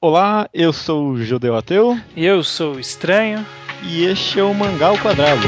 [0.00, 1.98] Olá, eu sou o Judeu Ateu.
[2.14, 3.44] E eu sou o Estranho.
[3.82, 5.42] E este é o Mangá ao Quadrado.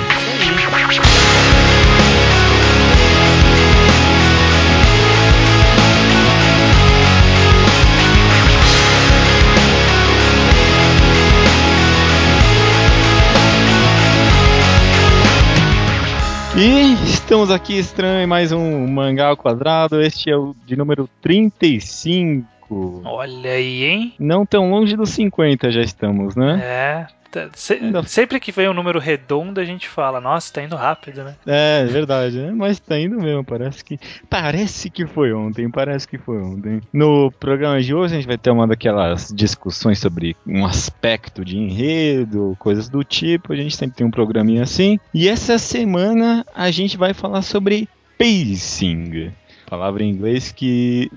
[16.57, 20.03] E estamos aqui estranho mais um Mangá ao Quadrado.
[20.03, 22.60] Este é o de número 35.
[23.05, 24.15] Olha aí, hein?
[24.19, 26.61] Não tão longe dos 50 já estamos, né?
[26.63, 27.07] É.
[27.31, 31.23] tá- se- sempre que vem um número redondo, a gente fala, nossa, tá indo rápido,
[31.23, 31.37] né?
[31.47, 32.51] É, é verdade, né?
[32.53, 33.99] Mas tá indo mesmo, parece que.
[34.29, 36.81] Parece que foi ontem, parece que foi ontem.
[36.93, 41.57] No programa de hoje a gente vai ter uma daquelas discussões sobre um aspecto de
[41.57, 43.53] enredo, coisas do tipo.
[43.53, 44.99] A gente sempre tem um programinha assim.
[45.15, 49.33] E essa semana a gente vai falar sobre pacing.
[49.71, 51.09] Palavra em inglês que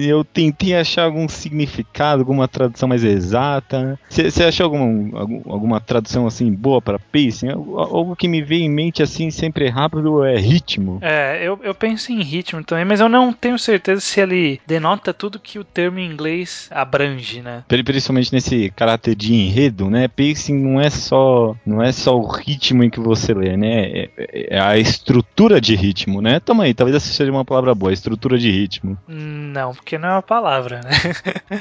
[0.00, 3.98] eu tentei achar algum significado, alguma tradução mais exata.
[4.08, 7.50] Você achou alguma, algum- alguma tradução assim boa para pacing?
[7.50, 10.98] Algo que me veio em mente assim sempre rápido é ritmo.
[11.02, 15.12] É, eu, eu penso em ritmo também, mas eu não tenho certeza se ele denota
[15.12, 17.62] tudo que o termo em inglês abrange, né?
[17.68, 20.08] Pri- Principalmente nesse caráter de enredo, né?
[20.08, 23.82] Pacing não é só não é só o ritmo em que você lê, né?
[23.82, 26.40] É, é- é a estrutura de ritmo, né?
[26.40, 28.96] Toma aí, talvez essa seja uma palavra boa, estrutura de ritmo.
[29.08, 30.90] Não, porque não é uma palavra, né?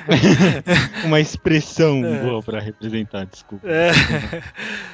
[1.05, 2.19] Uma expressão É.
[2.23, 3.67] boa para representar, desculpa.
[3.67, 3.91] É.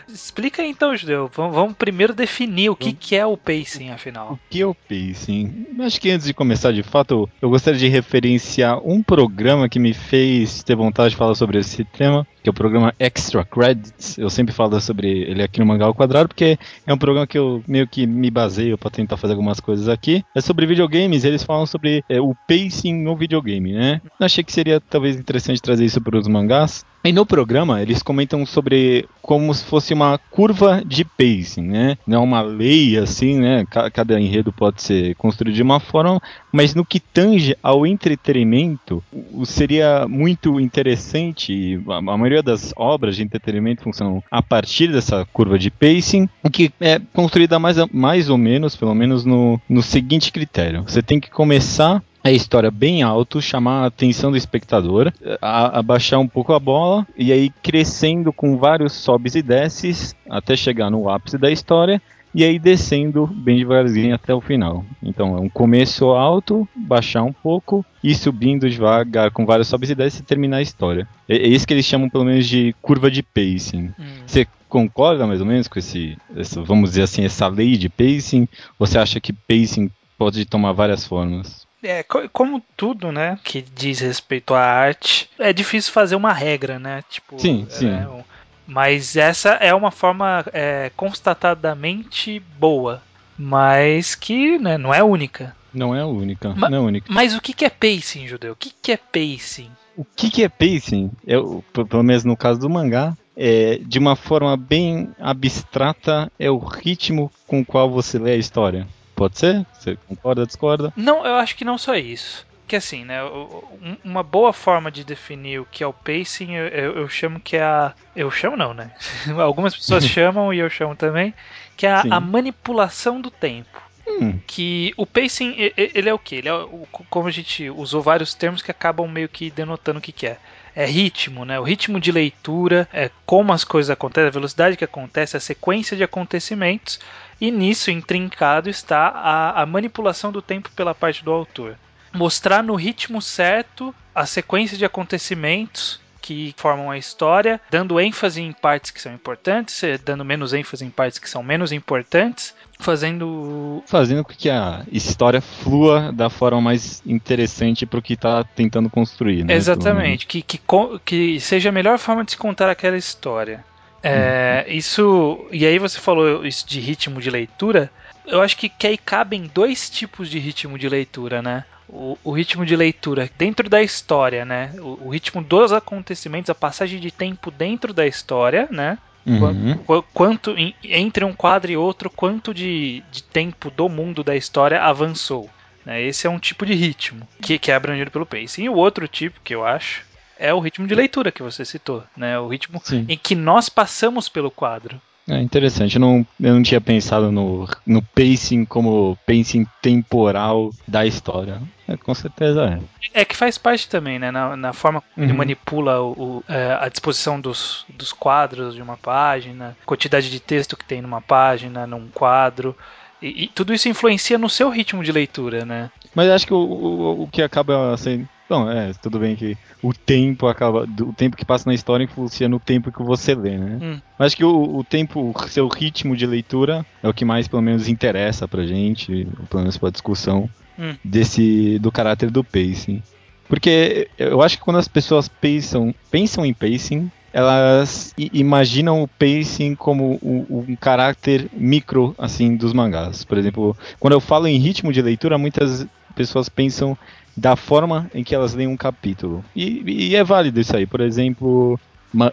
[0.08, 1.30] Explica aí então, Judeu.
[1.34, 4.34] Vamos, vamos primeiro definir o que, que é o pacing, afinal.
[4.34, 5.68] O que é o pacing?
[5.82, 9.94] Acho que antes de começar de fato, eu gostaria de referenciar um programa que me
[9.94, 14.18] fez ter vontade de falar sobre esse tema, que é o programa Extra Credits.
[14.18, 17.38] Eu sempre falo sobre ele aqui no Mangá ao Quadrado, porque é um programa que
[17.38, 20.24] eu meio que me baseio para tentar fazer algumas coisas aqui.
[20.34, 24.02] É sobre videogames, eles falam sobre é, o pacing no videogame, né?
[24.18, 26.86] Achei que seria talvez interessante trazer isso para os mangás.
[27.08, 31.98] E no programa eles comentam sobre como se fosse uma curva de pacing, né?
[32.06, 33.66] Não é uma lei assim, né?
[33.70, 36.22] Ca- Cada enredo pode ser construído de uma forma,
[36.52, 39.04] mas no que tange ao entretenimento,
[39.46, 41.80] seria muito interessante.
[41.88, 46.72] A maioria das obras de entretenimento funcionam a partir dessa curva de pacing, o que
[46.80, 51.30] é construída mais, mais ou menos, pelo menos no, no seguinte critério: você tem que
[51.30, 55.12] começar a história bem alto, chamar a atenção do espectador,
[55.42, 60.90] abaixar um pouco a bola e aí crescendo com vários sobes e desces até chegar
[60.90, 62.02] no ápice da história
[62.36, 64.86] e aí descendo bem devagarzinho até o final.
[65.02, 69.96] Então é um começo alto, baixar um pouco e subindo devagar com vários sobes e
[69.96, 71.08] desces e terminar a história.
[71.28, 73.92] É, é isso que eles chamam pelo menos de curva de pacing.
[74.00, 74.06] Hum.
[74.26, 78.48] Você concorda mais ou menos com esse, essa- vamos dizer assim, essa lei de pacing?
[78.78, 81.67] Você acha que pacing pode tomar várias formas?
[81.84, 86.80] É, co- como tudo, né, que diz respeito à arte, é difícil fazer uma regra,
[86.80, 87.04] né?
[87.10, 87.90] Tipo, Sim, é, sim.
[88.06, 88.24] um-
[88.66, 93.02] mas essa é uma forma é, constatadamente boa,
[93.38, 95.56] mas que né, não é única.
[95.74, 97.08] Não é a única, Ma- não é única.
[97.12, 98.54] Mas o que, que é pacing, Judeu?
[98.54, 99.70] O que, que é pacing?
[99.96, 101.12] O que, que é pacing?
[101.26, 106.58] Eu, pelo menos no caso do mangá, é, de uma forma bem abstrata, é o
[106.58, 108.88] ritmo com o qual você lê a história.
[109.18, 109.66] Pode ser?
[109.74, 110.94] Você concorda, discorda?
[110.96, 112.46] Não, eu acho que não só isso.
[112.68, 113.24] Que assim, né?
[113.24, 117.56] um- Uma boa forma de definir o que é o pacing, eu, eu- chamo que
[117.58, 117.94] é a.
[118.16, 118.92] Eu chamo não, né?
[119.42, 121.34] Algumas pessoas chamam e eu chamo também,
[121.76, 123.82] que é a, a manipulação do tempo.
[124.10, 126.36] Hum, Que o pacing, ele é o quê?
[126.38, 130.02] Ele é o, como a gente usou vários termos que acabam meio que denotando o
[130.02, 130.38] que, que é.
[130.76, 131.60] É ritmo, né?
[131.60, 135.98] O ritmo de leitura, é como as coisas acontecem, a velocidade que acontece, a sequência
[135.98, 137.00] de acontecimentos,
[137.40, 141.78] e nisso intrincado está a, a manipulação do tempo pela parte do autor.
[142.14, 148.52] Mostrar no ritmo certo a sequência de acontecimentos que formam a história, dando ênfase em
[148.52, 153.82] partes que são importantes, eh, dando menos ênfase em partes que são menos importantes, fazendo
[153.86, 159.46] fazendo com que a história flua da forma mais interessante pro que tá tentando construir,
[159.46, 159.54] né?
[159.54, 160.60] Exatamente, que, que,
[161.06, 163.64] que seja a melhor forma de se contar aquela história.
[164.04, 165.48] É, Isso.
[165.52, 167.92] E aí você falou isso de ritmo de leitura.
[168.26, 171.66] Eu acho que, que aí cabem dois tipos de ritmo de leitura, né?
[171.90, 174.74] O, o ritmo de leitura dentro da história, né?
[174.80, 178.98] O, o ritmo dos acontecimentos, a passagem de tempo dentro da história, né?
[179.26, 179.78] Uhum.
[179.80, 184.82] Qu- Quanto entre um quadro e outro, quanto de, de tempo do mundo da história
[184.82, 185.50] avançou.
[185.86, 186.02] né?
[186.02, 188.64] Esse é um tipo de ritmo que, que é abrangido pelo pacing.
[188.64, 190.06] E o outro tipo que eu acho
[190.40, 192.40] é o ritmo de leitura que você citou, né?
[192.40, 193.06] O ritmo Sim.
[193.08, 195.00] em que nós passamos pelo quadro.
[195.30, 201.06] É interessante, eu não, eu não tinha pensado no, no pacing como pacing temporal da
[201.06, 201.62] história.
[201.86, 202.80] É, com certeza
[203.14, 203.22] é.
[203.22, 204.32] É que faz parte também, né?
[204.32, 205.30] Na, na forma como uhum.
[205.30, 210.40] ele manipula o, o é, a disposição dos, dos quadros de uma página, quantidade de
[210.40, 212.74] texto que tem numa página, num quadro.
[213.22, 215.90] E, e, tudo isso influencia no seu ritmo de leitura, né?
[216.16, 218.30] Mas acho que o, o, o que acaba sendo.
[218.50, 220.88] Bom, é, tudo bem que o tempo acaba.
[221.02, 223.80] O tempo que passa na história influencia no tempo que você lê, né?
[223.82, 224.02] Hum.
[224.18, 227.48] Mas acho que o, o, tempo, o seu ritmo de leitura é o que mais,
[227.48, 230.50] pelo menos, interessa pra gente, pelo menos pra discussão
[230.80, 230.96] hum.
[231.04, 231.78] desse.
[231.80, 233.04] do caráter do pacing.
[233.50, 239.76] Porque eu acho que quando as pessoas pensam, pensam em pacing, elas imaginam o pacing
[239.76, 243.24] como um, um, caráter micro assim dos mangás.
[243.24, 245.86] Por exemplo, quando eu falo em ritmo de leitura, muitas
[246.16, 246.98] pessoas pensam
[247.38, 249.46] da forma em que elas leem um capítulo.
[249.56, 250.88] E, e é válido isso aí.
[250.88, 251.80] Por exemplo,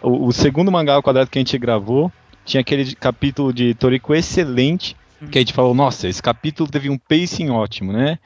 [0.01, 2.11] o, o, segundo mangá ao quadrado que a gente gravou
[2.43, 4.95] tinha aquele capítulo de Toriko excelente
[5.31, 8.19] que a gente falou, nossa, esse capítulo teve um pacing ótimo, né?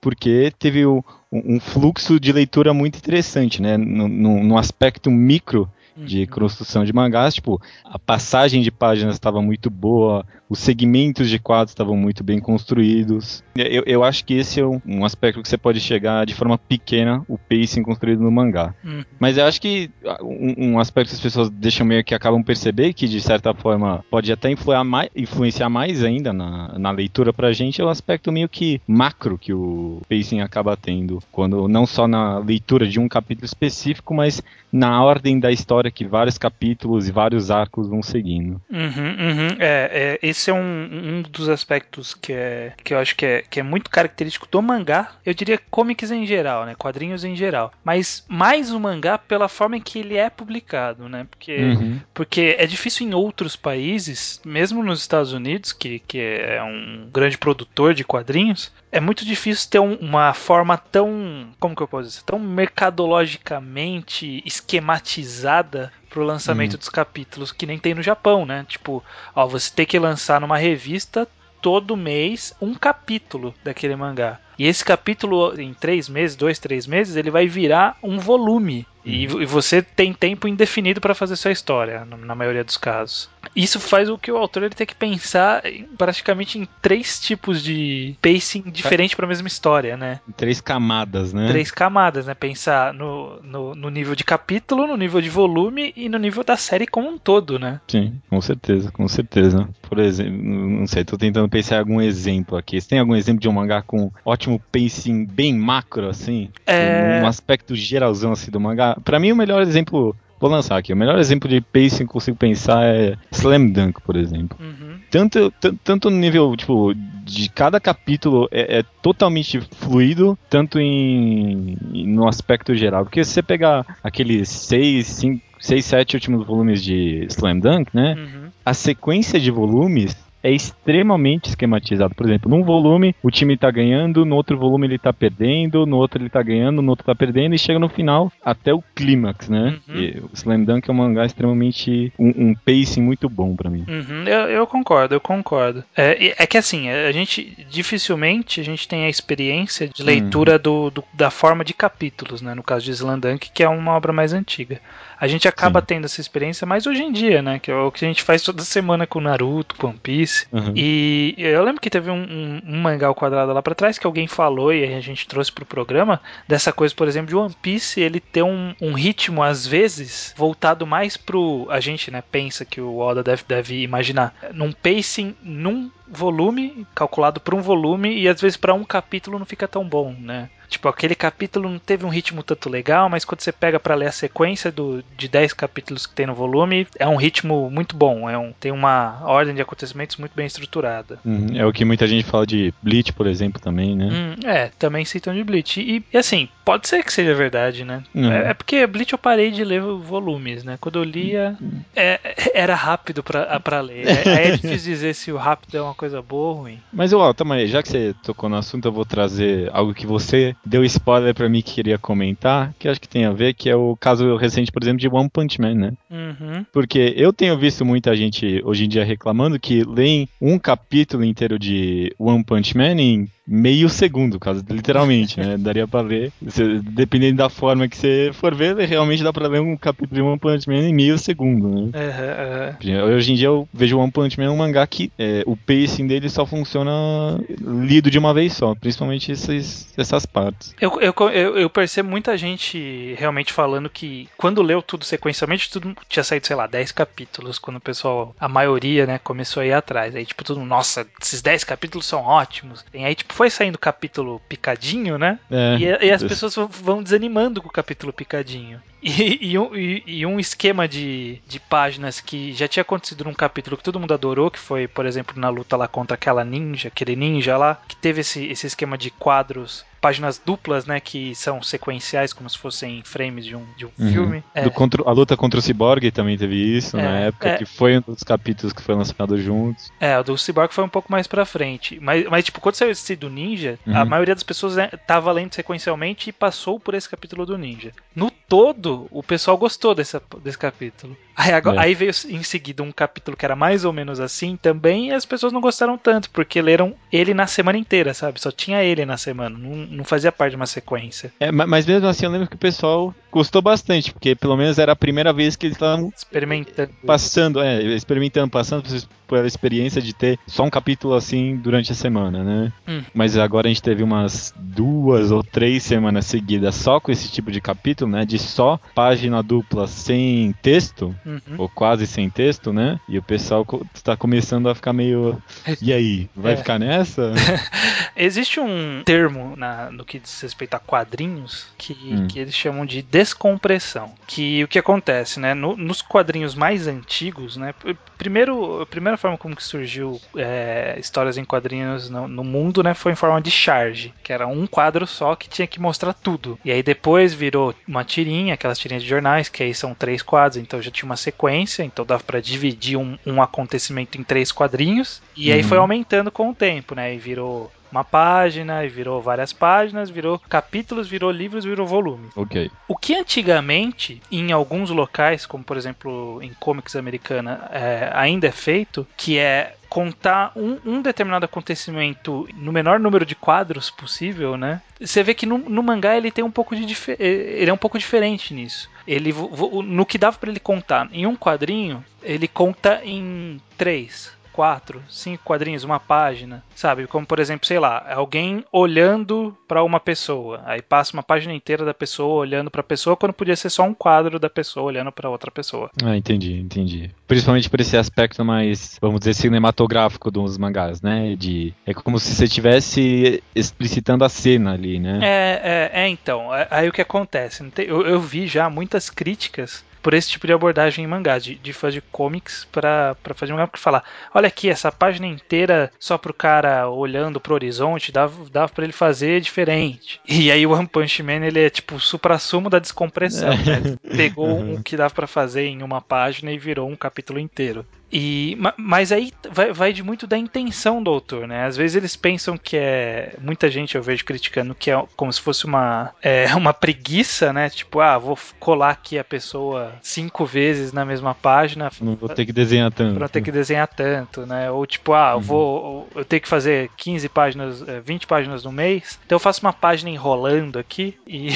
[0.00, 1.02] Porque teve um,
[1.32, 3.76] um fluxo de leitura muito interessante, né?
[3.76, 6.26] No, no, no aspecto micro de uhum.
[6.26, 11.72] construção de mangás, tipo, a passagem de páginas estava muito boa, os segmentos de quadros
[11.72, 13.42] estavam muito bem construídos.
[13.56, 16.56] Eu, eu acho que esse é um, um, aspecto que você pode chegar de forma
[16.56, 18.74] pequena, o pacing construído no mangá.
[18.84, 19.04] Uhum.
[19.18, 19.90] Mas eu acho que
[20.22, 24.04] um, um, aspecto que as pessoas deixam meio que acabam perceber, que de certa forma
[24.10, 28.30] pode até influenciar mais, influenciar mais ainda na, na leitura pra gente, é o aspecto
[28.30, 31.22] meio que macro que o pacing acaba tendo.
[31.32, 36.04] Quando não só na leitura de um capítulo específico, mas na ordem da história que
[36.04, 38.60] vários capítulos e vários arcos vão seguindo.
[38.70, 39.56] Uhum, uhum.
[39.58, 43.42] É, é, esse é um, um dos aspectos que, é, que eu acho que é,
[43.48, 45.12] que é muito característico do mangá.
[45.24, 46.74] Eu diria comics em geral, né?
[46.74, 47.72] Quadrinhos em geral.
[47.82, 51.26] Mas mais o mangá pela forma em que ele é publicado, né?
[51.30, 52.00] Porque, uhum.
[52.12, 57.38] porque é difícil em outros países, mesmo nos Estados Unidos, que, que é um grande
[57.38, 62.08] produtor de quadrinhos, é muito difícil ter um, uma forma tão, como que eu posso
[62.08, 66.78] dizer, tão mercadologicamente esquematizada pro lançamento hum.
[66.78, 68.64] dos capítulos que nem tem no Japão, né?
[68.66, 69.04] Tipo,
[69.34, 71.28] ó, você tem que lançar numa revista
[71.60, 74.40] todo mês um capítulo daquele mangá.
[74.58, 78.86] E esse capítulo, em três meses, dois, três meses, ele vai virar um volume.
[79.04, 79.42] E, uhum.
[79.42, 83.28] e você tem tempo indefinido para fazer sua história, na maioria dos casos.
[83.56, 85.62] Isso faz o que o autor ele tem que pensar
[85.96, 90.20] praticamente em três tipos de pacing diferente para a mesma história, né?
[90.36, 91.48] Três camadas, né?
[91.48, 92.34] Três camadas, né?
[92.34, 96.56] Pensar no, no, no, nível de capítulo, no nível de volume e no nível da
[96.56, 97.80] série como um todo, né?
[97.88, 99.66] Sim, com certeza, com certeza.
[99.80, 102.78] Por exemplo, não sei, tô tentando pensar em algum exemplo aqui.
[102.78, 106.50] Você tem algum exemplo de um mangá com ótimo pacing bem macro, assim?
[106.66, 107.22] É...
[107.22, 108.96] Um aspecto geralzão assim do mangá?
[109.02, 110.92] para mim o melhor exemplo Vou lançar aqui.
[110.92, 114.58] O melhor exemplo de pacing que eu consigo pensar é Slam Dunk, por exemplo.
[114.60, 114.98] Uhum.
[115.10, 115.52] Tanto,
[115.82, 116.92] tanto no nível, tipo,
[117.24, 123.04] de cada capítulo é, é, totalmente fluido, tanto em, no aspecto geral.
[123.04, 128.14] Porque se você pegar aqueles seis, cinco, seis, sete últimos volumes de Slam Dunk, né?
[128.16, 128.50] Uhum.
[128.64, 130.16] A sequência de volumes
[130.46, 132.14] é extremamente esquematizado.
[132.14, 135.96] Por exemplo, num volume o time tá ganhando, no outro volume ele tá perdendo, no
[135.96, 139.48] outro ele tá ganhando, no outro tá perdendo, e chega no final até o clímax,
[139.48, 139.76] né?
[139.88, 140.28] Uhum.
[140.30, 142.12] o Slam Dunk é um mangá extremamente.
[142.16, 143.84] um, um pacing muito bom para mim.
[143.88, 144.22] Uhum.
[144.24, 145.82] Eu, eu, concordo, eu concordo.
[145.96, 150.58] É, é que assim, a gente dificilmente a gente tem a experiência de leitura uhum.
[150.58, 152.54] do, do, da forma de capítulos, né?
[152.54, 154.80] No caso de Slam Dunk, que é uma obra mais antiga.
[155.18, 155.86] A gente acaba Sim.
[155.86, 157.58] tendo essa experiência mais hoje em dia, né?
[157.58, 160.46] Que é o que a gente faz toda semana com Naruto, com One Piece.
[160.52, 160.72] Uhum.
[160.74, 164.06] E eu lembro que teve um, um, um mangá ao quadrado lá para trás que
[164.06, 168.00] alguém falou e a gente trouxe pro programa dessa coisa, por exemplo, de One Piece
[168.00, 171.66] ele ter um, um ritmo, às vezes, voltado mais pro.
[171.70, 177.40] A gente, né, pensa que o Oda deve, deve imaginar num pacing, num volume, calculado
[177.40, 180.48] por um volume, e às vezes para um capítulo não fica tão bom, né?
[180.68, 184.06] Tipo, aquele capítulo não teve um ritmo tanto legal, mas quando você pega para ler
[184.08, 188.28] a sequência do, de 10 capítulos que tem no volume, é um ritmo muito bom.
[188.28, 191.18] É um, tem uma ordem de acontecimentos muito bem estruturada.
[191.24, 194.08] Hum, é o que muita gente fala de Bleach, por exemplo, também, né?
[194.10, 195.80] Hum, é, também citam de Bleach.
[195.80, 198.02] E, e, assim, pode ser que seja verdade, né?
[198.14, 200.76] É, é, porque Bleach eu parei de ler volumes, né?
[200.80, 201.56] Quando eu lia,
[201.94, 202.18] é,
[202.54, 204.06] era rápido para ler.
[204.06, 206.78] É, é difícil dizer se o rápido é uma coisa boa ou ruim.
[206.92, 210.55] Mas, ó, também, já que você tocou no assunto, eu vou trazer algo que você
[210.64, 213.76] deu spoiler para mim que queria comentar, que acho que tem a ver, que é
[213.76, 215.92] o caso recente, por exemplo, de One Punch Man, né?
[216.10, 216.64] Uhum.
[216.72, 221.58] Porque eu tenho visto muita gente hoje em dia reclamando que leem um capítulo inteiro
[221.58, 225.56] de One Punch Man em meio segundo, caso, literalmente, né?
[225.56, 226.32] Daria pra ver.
[226.42, 230.22] Você, dependendo da forma que você for ver, realmente dá pra ler um capítulo de
[230.22, 231.92] One Punch Man em meio segundo, né?
[231.94, 233.14] Uhum, uhum.
[233.14, 236.28] Hoje em dia eu vejo One Punch Man um mangá que é, o pacing dele
[236.28, 240.74] só funciona lido de uma vez só, principalmente esses, essas partes.
[240.80, 245.94] Eu, eu, eu, eu percebo muita gente realmente falando que quando leu tudo sequencialmente, tudo
[246.08, 249.72] tinha saído, sei lá, 10 capítulos, quando o pessoal, a maioria, né, começou a ir
[249.72, 250.14] atrás.
[250.14, 252.84] Aí, tipo, tudo, nossa, esses 10 capítulos são ótimos.
[252.92, 255.38] E aí, tipo, foi saindo capítulo picadinho, né?
[255.50, 258.80] É, e, e, as pessoas vão desanimando com o capítulo picadinho.
[259.02, 263.76] E, e, um, e, um, esquema de, de páginas que já tinha acontecido num capítulo
[263.76, 267.14] que todo mundo adorou, que foi, por exemplo, na luta lá contra aquela ninja, aquele
[267.14, 272.32] ninja lá, que teve esse, esse esquema de quadros páginas duplas, né, que são sequenciais,
[272.32, 274.12] como se fossem frames de um, de um uhum.
[274.12, 274.44] filme.
[274.54, 274.68] É.
[274.70, 277.56] Contra, a luta contra o Cyborg também teve isso, é, na época, é.
[277.56, 279.90] que foi um dos capítulos que foi lançado juntos.
[279.98, 281.98] É, o do Cyborg foi um pouco mais pra frente.
[282.00, 283.96] Mas, mas tipo, quando saiu esse do Ninja, uhum.
[283.96, 287.90] a maioria das pessoas né, tava lendo sequencialmente e passou por esse capítulo do Ninja.
[288.14, 291.16] No todo, o pessoal gostou desse, desse capítulo.
[291.36, 291.80] Aí, agora, é.
[291.84, 295.26] aí veio em seguida um capítulo que era mais ou menos assim também, e as
[295.26, 298.40] pessoas não gostaram tanto, porque leram ele na semana inteira, sabe?
[298.40, 299.56] Só tinha ele na semana.
[299.56, 301.32] Não, não fazia parte de uma sequência.
[301.38, 304.92] É, mas mesmo assim eu lembro que o pessoal gostou bastante, porque pelo menos era
[304.92, 306.90] a primeira vez que eles estavam experimentando.
[307.04, 308.84] Passando, é, experimentando, passando
[309.28, 312.72] pela experiência de ter só um capítulo assim durante a semana, né?
[312.88, 313.02] Hum.
[313.12, 317.50] Mas agora a gente teve umas duas ou três semanas seguidas só com esse tipo
[317.50, 318.24] de capítulo, né?
[318.24, 321.56] De só página dupla sem texto, uhum.
[321.58, 323.00] ou quase sem texto, né?
[323.08, 325.40] E o pessoal está começando a ficar meio.
[325.82, 326.56] E aí, vai é.
[326.56, 327.32] ficar nessa?
[328.16, 332.26] Existe um termo na, no que diz respeito a quadrinhos que, hum.
[332.26, 334.14] que eles chamam de descompressão.
[334.26, 335.54] Que o que acontece, né?
[335.54, 337.74] No, nos quadrinhos mais antigos, né?
[338.16, 342.94] Primeiro, a primeira forma como que surgiu é, histórias em quadrinhos no, no, mundo, né?
[342.94, 346.58] Foi em forma de charge, que era um quadro só que tinha que mostrar tudo.
[346.64, 350.56] E aí depois virou uma tirinha, aquelas tirinhas de jornais, que aí são três quadros,
[350.56, 355.22] então já tinha uma sequência, então dava para dividir um, um acontecimento em três quadrinhos.
[355.36, 355.56] E uhum.
[355.56, 357.14] aí foi aumentando com o tempo, né?
[357.14, 362.30] E virou uma página e virou várias páginas, virou capítulos, virou livros, virou volumes.
[362.36, 362.70] Ok.
[362.86, 368.52] O que antigamente, em alguns locais, como por exemplo em comics americana, é, ainda é
[368.52, 374.82] feito, que é contar um, um, determinado acontecimento no menor número de quadros possível, né?
[375.00, 377.98] Você vê que no, no mangá ele tem um pouco de ele é um pouco
[377.98, 378.90] diferente nisso.
[379.06, 385.02] Ele no que dava para ele contar em um quadrinho, ele conta em três, quatro,
[385.06, 387.06] cinco quadrinhos, uma página, sabe?
[387.06, 391.84] Como por exemplo, sei lá, alguém olhando para uma pessoa, aí passa uma página inteira
[391.84, 395.12] da pessoa olhando para a pessoa, quando podia ser só um quadro da pessoa olhando
[395.12, 395.90] para outra pessoa.
[396.02, 397.10] Ah, entendi, entendi.
[397.28, 401.36] Principalmente por esse aspecto mais, vamos dizer, cinematográfico dos mangás, né?
[401.36, 405.18] De é como se você estivesse explicitando a cena ali, né?
[405.22, 406.54] É, é, é então.
[406.54, 407.62] É, aí o que acontece?
[407.78, 411.72] Eu, eu vi já muitas críticas por esse tipo de abordagem em mangás, de, de
[411.72, 416.88] fazer comics para fazer mangá, porque falar, olha aqui, essa página inteira só pro cara
[416.88, 420.20] olhando pro horizonte, dava, dava para ele fazer diferente.
[420.24, 423.80] E aí o One Punch Man, ele é tipo o supra-sumo da descompressão, é.
[423.80, 423.96] né?
[424.16, 424.74] Pegou uhum.
[424.74, 427.84] um que dava para fazer em uma página e virou um capítulo inteiro.
[428.12, 431.66] E, mas aí vai, vai, de muito da intenção do autor, né?
[431.66, 433.34] Às vezes eles pensam que é.
[433.40, 437.68] Muita gente eu vejo criticando que é como se fosse uma, é, uma preguiça, né?
[437.68, 441.90] Tipo, ah, vou colar aqui a pessoa cinco vezes na mesma página.
[442.00, 443.14] Não vou ter que desenhar tanto.
[443.14, 444.70] Pra não ter que desenhar tanto, né?
[444.70, 445.42] Ou tipo, ah, eu uhum.
[445.42, 446.08] vou.
[446.14, 449.18] Eu tenho que fazer 15 páginas, 20 é, páginas no mês.
[449.26, 451.48] Então eu faço uma página enrolando aqui e,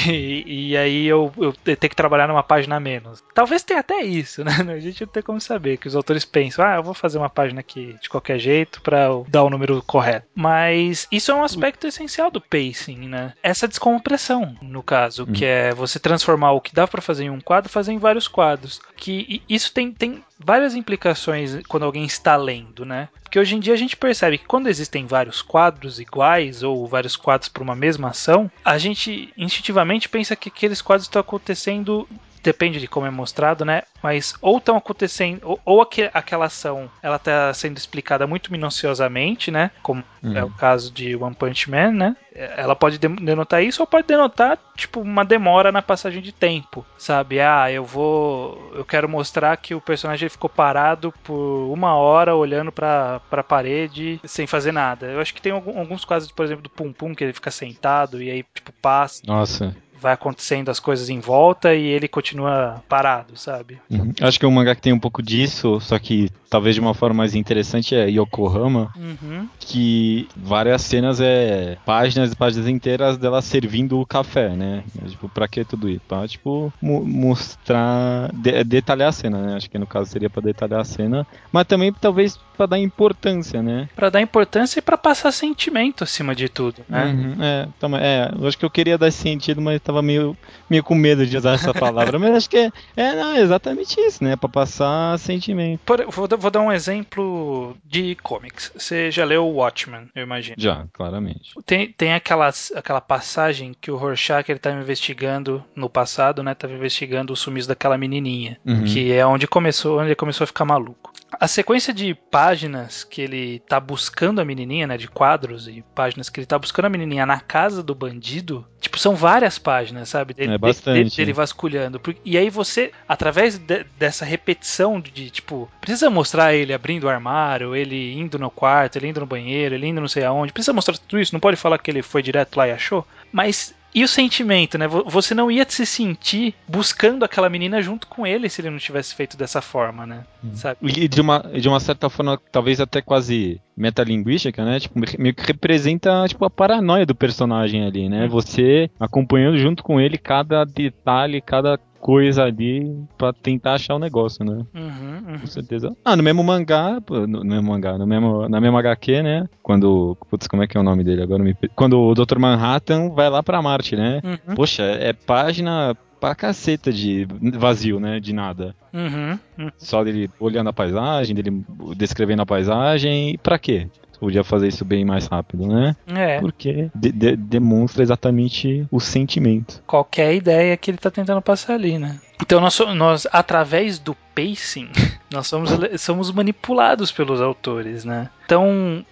[0.71, 3.23] e aí eu, eu tenho que trabalhar numa página a menos.
[3.33, 4.51] Talvez tenha até isso, né?
[4.71, 7.19] A gente não tem como saber que os autores pensam penso, ah, eu vou fazer
[7.19, 10.25] uma página aqui de qualquer jeito para dar o número correto.
[10.33, 13.33] Mas isso é um aspecto essencial do pacing, né?
[13.43, 17.39] Essa descompressão, no caso, que é você transformar o que dá para fazer em um
[17.39, 18.81] quadro, fazer em vários quadros.
[18.97, 23.07] Que isso tem, tem várias implicações quando alguém está lendo, né?
[23.21, 27.15] Porque hoje em dia a gente percebe que quando existem vários quadros iguais ou vários
[27.15, 32.07] quadros para uma mesma ação, a gente instintivamente pensa que aqueles quadros estão acontecendo
[32.41, 33.83] depende de como é mostrado, né?
[34.01, 39.51] Mas ou estão acontecendo, ou, ou aqu aquela ação ela está sendo explicada muito minuciosamente,
[39.51, 39.71] né?
[39.81, 40.37] Como uhum.
[40.37, 42.15] é o caso de One Punch Man, né?
[42.33, 47.41] Ela pode denotar isso ou pode denotar tipo uma demora na passagem de tempo, sabe?
[47.41, 52.71] Ah, eu vou, eu quero mostrar que o personagem ficou parado por uma hora olhando
[52.71, 55.07] para para parede sem fazer nada.
[55.07, 58.21] Eu acho que tem alguns casos, por exemplo, do Pum Pum que ele fica sentado
[58.21, 59.21] e aí tipo passa.
[59.27, 63.79] Nossa vai acontecendo as coisas em volta e ele continua parado, sabe?
[63.89, 64.11] Uhum.
[64.19, 66.93] Acho que é um mangá que tem um pouco disso, só que talvez de uma
[66.93, 69.47] forma mais interessante é Yokohama, uhum.
[69.59, 74.83] que várias cenas é páginas e páginas inteiras dela servindo o café, né?
[75.07, 76.01] Tipo, pra que tudo isso?
[76.07, 79.55] Pra, tipo, mostrar, de detalhar a cena, né?
[79.55, 83.63] Acho que no caso seria para detalhar a cena, mas também talvez para dar importância,
[83.63, 83.89] né?
[83.95, 87.05] Para dar importância e para passar sentimento acima de tudo, né?
[87.05, 87.67] Uhum, é,
[87.99, 90.35] é, eu acho que eu queria dar sentido, mas tava meio,
[90.69, 94.23] meio com medo de usar essa palavra, mas acho que é, é não, exatamente isso,
[94.23, 94.35] né?
[94.35, 95.81] Para passar sentimento.
[95.85, 98.71] Por, vou, vou, dar um exemplo de comics.
[98.75, 100.55] Você já leu Watchmen, eu imagino?
[100.57, 101.53] Já, claramente.
[101.65, 106.55] Tem, tem aquela, aquela passagem que o Rorschach ele tava investigando no passado, né?
[106.55, 108.85] Tava investigando o sumiço daquela menininha, uhum.
[108.85, 111.10] que é onde começou, onde ele começou a ficar maluco.
[111.39, 116.29] A sequência de páginas que ele tá buscando a menininha, né, de quadros e páginas
[116.29, 120.33] que ele tá buscando a menininha na casa do bandido, tipo, são várias páginas, sabe?
[120.33, 120.97] Dele, é bastante.
[120.97, 122.01] Dele, dele vasculhando.
[122.25, 127.09] E aí você, através de, dessa repetição de, de, tipo, precisa mostrar ele abrindo o
[127.09, 130.73] armário, ele indo no quarto, ele indo no banheiro, ele indo não sei aonde, precisa
[130.73, 134.03] mostrar tudo isso, não pode falar que ele foi direto lá e achou, mas e
[134.03, 134.87] o sentimento, né?
[134.87, 139.13] Você não ia se sentir buscando aquela menina junto com ele se ele não tivesse
[139.13, 140.23] feito dessa forma, né?
[140.43, 140.55] Hum.
[140.55, 140.77] Sabe?
[140.81, 144.79] E de uma, de uma certa forma, talvez até quase metalinguística, né?
[144.79, 148.25] Tipo, meio que representa tipo, a paranoia do personagem ali, né?
[148.25, 148.29] Hum.
[148.29, 154.43] Você acompanhando junto com ele cada detalhe, cada coisa ali pra tentar achar o negócio,
[154.43, 154.65] né?
[154.73, 155.39] Uhum, uhum.
[155.39, 155.95] Com certeza.
[156.03, 159.47] Ah, no mesmo mangá, no, mesmo mangá, no mesmo, na mesma HQ, né?
[159.61, 160.17] Quando.
[160.29, 161.43] Putz, como é que é o nome dele agora?
[161.43, 161.55] Me...
[161.75, 162.39] Quando o Dr.
[162.39, 164.19] Manhattan vai lá pra Marte, né?
[164.23, 164.55] Uhum.
[164.55, 167.27] Poxa, é página pra caceta de
[167.57, 168.19] vazio, né?
[168.19, 168.75] De nada.
[168.93, 169.71] Uhum, uhum.
[169.77, 171.63] Só dele olhando a paisagem, dele
[171.95, 173.37] descrevendo a paisagem.
[173.41, 173.87] Pra quê?
[174.21, 175.95] Podia fazer isso bem mais rápido, né?
[176.05, 176.39] É.
[176.39, 179.81] Porque de de demonstra exatamente o sentimento.
[179.87, 182.19] Qualquer ideia que ele tá tentando passar ali, né?
[182.39, 184.89] Então nós, nós através do pacing,
[185.33, 188.29] nós somos, somos manipulados pelos autores, né?
[188.45, 189.03] Então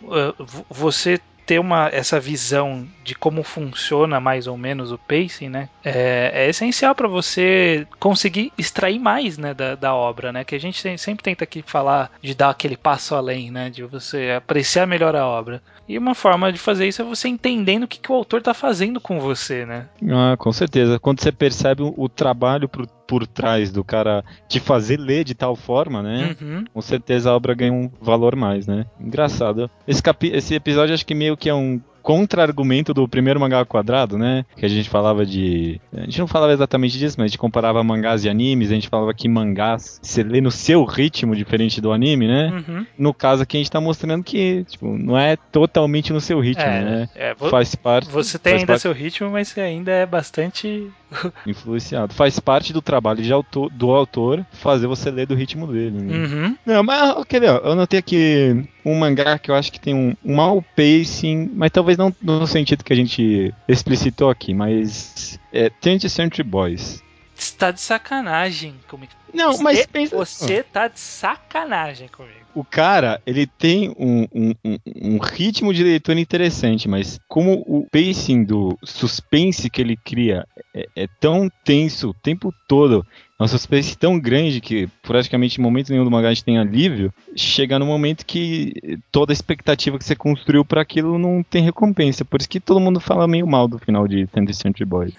[0.69, 5.67] você ter uma, essa visão de como funciona mais ou menos o pacing, né?
[5.83, 10.43] É, é essencial para você conseguir extrair mais, né, da, da obra, né?
[10.43, 13.71] Que a gente sempre tenta aqui falar de dar aquele passo além, né?
[13.71, 15.59] De você apreciar melhor a obra.
[15.87, 18.53] E uma forma de fazer isso é você entendendo o que, que o autor está
[18.53, 19.87] fazendo com você, né?
[20.07, 20.99] Ah, com certeza.
[20.99, 25.55] Quando você percebe o, trabalho por, por trás do cara te fazer ler de tal
[25.55, 26.35] forma, né?
[26.39, 26.63] Uhum.
[26.71, 28.86] Com certeza a obra ganha um valor mais, né?
[29.01, 29.69] Engraçado.
[29.88, 34.15] Esse, capi esse episódio acho que meio que é um contra-argumento do primeiro mangá quadrado,
[34.15, 34.45] né?
[34.55, 35.81] Que a gente falava de.
[35.91, 38.88] A gente não falava exatamente disso, mas a gente comparava mangás e animes, a gente
[38.88, 42.63] falava que mangás você lê no seu ritmo diferente do anime, né?
[42.67, 42.86] Uhum.
[42.95, 46.63] No caso aqui a gente tá mostrando que, tipo, não é totalmente no seu ritmo,
[46.63, 47.10] é, né?
[47.15, 48.10] É, faz parte.
[48.12, 48.81] Você tem ainda parte...
[48.81, 50.91] seu ritmo, mas você ainda é bastante.
[51.45, 52.13] influenciado.
[52.13, 56.02] Faz parte do trabalho de autor, do autor fazer você ler do ritmo dele.
[56.02, 56.17] Né?
[56.17, 56.58] Uhum.
[56.65, 60.15] Não, mas, quer ver, eu notei aqui um mangá que eu acho que tem um,
[60.24, 65.72] um mau pacing, mas talvez não no sentido que a gente explicitou aqui, mas é
[65.82, 67.04] 20 Century Boys.
[67.39, 69.13] Está de sacanagem comigo.
[69.34, 70.15] Não, mas pensa...
[70.15, 72.39] Você tá de sacanagem comigo.
[72.54, 77.88] O cara, ele tem um, um, um, um, ritmo de leitura interessante, mas como o
[77.91, 83.06] pacing do suspense que ele cria é, é tão tenso o tempo todo,
[83.39, 86.58] é um suspense tão grande que praticamente em momento nenhum do mangá a gente tem
[86.58, 91.63] alívio, chega no momento que toda a expectativa que você construiu para aquilo não tem
[91.63, 92.25] recompensa.
[92.25, 95.13] Por isso que todo mundo fala meio mal do final de Thunder Century Boy.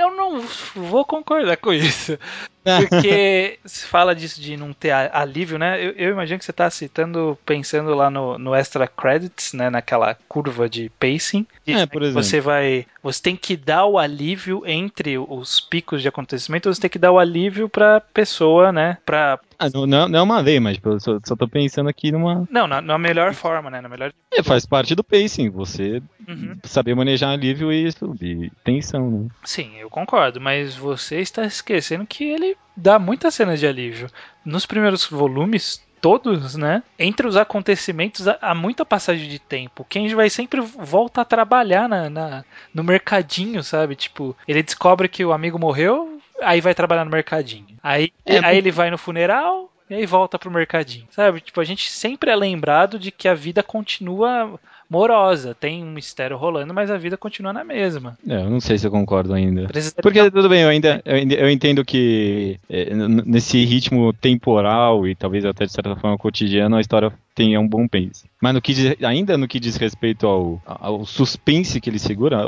[0.00, 0.42] Eu não
[0.88, 2.18] vou concordar com isso.
[2.88, 5.82] Porque se fala disso de não ter alívio, né?
[5.82, 9.70] Eu, eu imagino que você está citando, pensando lá no, no extra credits, né?
[9.70, 11.46] Naquela curva de pacing.
[11.66, 12.22] É, por exemplo.
[12.22, 12.86] Você vai.
[13.02, 17.12] Você tem que dar o alívio entre os picos de acontecimento, você tem que dar
[17.12, 18.98] o alívio pra pessoa, né?
[19.06, 19.38] Pra.
[19.58, 22.46] Ah, não, não é uma lei, mas eu só, só tô pensando aqui numa.
[22.50, 23.80] Não, na, na melhor forma, né?
[23.80, 24.12] Na melhor...
[24.30, 26.58] É, faz parte do pacing, você uhum.
[26.64, 27.88] saber manejar alívio e,
[28.20, 29.28] e tensão, né?
[29.44, 34.08] Sim, eu concordo, mas você está esquecendo que ele dá muitas cenas de alívio.
[34.44, 36.82] Nos primeiros volumes, todos, né?
[36.98, 39.84] Entre os acontecimentos há muita passagem de tempo.
[39.88, 43.96] Kenji vai sempre volta a trabalhar na, na, no mercadinho, sabe?
[43.96, 47.76] Tipo, ele descobre que o amigo morreu, aí vai trabalhar no mercadinho.
[47.82, 51.40] Aí, é, aí ele vai no funeral, e aí volta pro mercadinho, sabe?
[51.40, 55.54] Tipo, a gente sempre é lembrado de que a vida continua morosa.
[55.54, 58.16] Tem um mistério rolando, mas a vida continua na mesma.
[58.26, 59.68] É, eu não sei se eu concordo ainda.
[60.02, 65.64] Porque tudo bem, eu ainda eu, entendo que é, nesse ritmo temporal e talvez até
[65.64, 68.24] de certa forma cotidiano, a história tenha um bom pace.
[68.40, 72.38] Mas no que diz, ainda no que diz respeito ao, ao suspense que ele segura,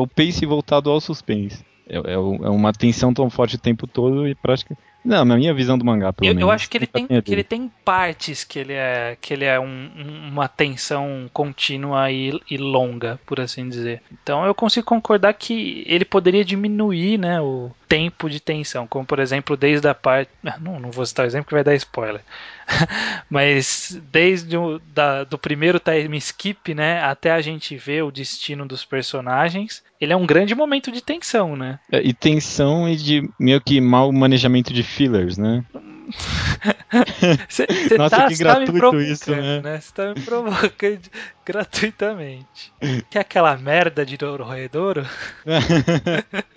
[0.00, 4.28] o pace voltado ao suspense é, é, é uma tensão tão forte o tempo todo
[4.28, 6.48] e praticamente não, na minha visão do mangá, pelo eu, menos.
[6.48, 9.58] Eu acho que ele tem, que ele tem partes que ele é, que ele é
[9.58, 9.90] um,
[10.30, 14.02] uma tensão contínua e, e, longa, por assim dizer.
[14.12, 19.18] Então eu consigo concordar que ele poderia diminuir né, o tempo de tensão, como por
[19.18, 20.30] exemplo, desde a parte.
[20.60, 22.20] Não, não vou citar o exemplo que vai dar spoiler.
[23.28, 28.66] Mas desde o da, do primeiro time skip, né, até a gente ver o destino
[28.66, 31.78] dos personagens, ele é um grande momento de tensão, né?
[31.90, 35.64] É, e tensão e de meio que mau manejamento de fillers, né?
[37.48, 39.60] Cê, cê Nossa, tá, que gratuito tá isso, né?
[39.62, 39.80] né?
[39.80, 41.08] Você tá me provocando
[41.52, 42.72] gratuitamente.
[43.10, 45.06] Que é aquela merda de Dororedoro?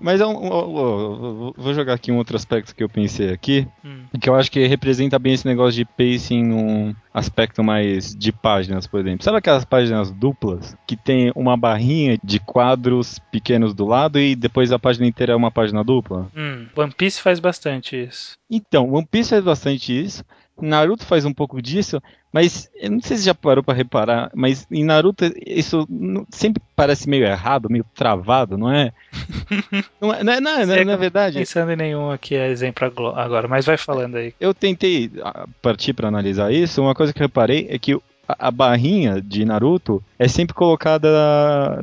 [0.00, 3.66] Mas é um, um, um, vou jogar aqui um outro aspecto que eu pensei aqui,
[3.84, 4.04] hum.
[4.20, 8.86] que eu acho que representa bem esse negócio de pacing num aspecto mais de páginas,
[8.86, 9.24] por exemplo.
[9.24, 14.70] Sabe aquelas páginas duplas que tem uma barrinha de quadros pequenos do lado e depois
[14.70, 16.28] a página inteira é uma página dupla?
[16.36, 16.66] Hum.
[16.76, 18.36] One Piece faz bastante isso.
[18.48, 20.24] Então, One Piece faz bastante isso.
[20.60, 24.66] Naruto faz um pouco disso, mas eu não sei se já parou para reparar, mas
[24.70, 25.86] em Naruto isso
[26.30, 28.92] sempre parece meio errado, meio travado, não é?
[30.00, 31.38] não é, não é, não é, não é, não é verdade?
[31.38, 34.34] pensando em nenhum aqui exemplo agora, mas vai falando aí.
[34.38, 38.50] Eu tentei ah, partir para analisar isso, uma coisa que eu reparei é que a,
[38.50, 41.08] barrinha de Naruto é sempre colocada.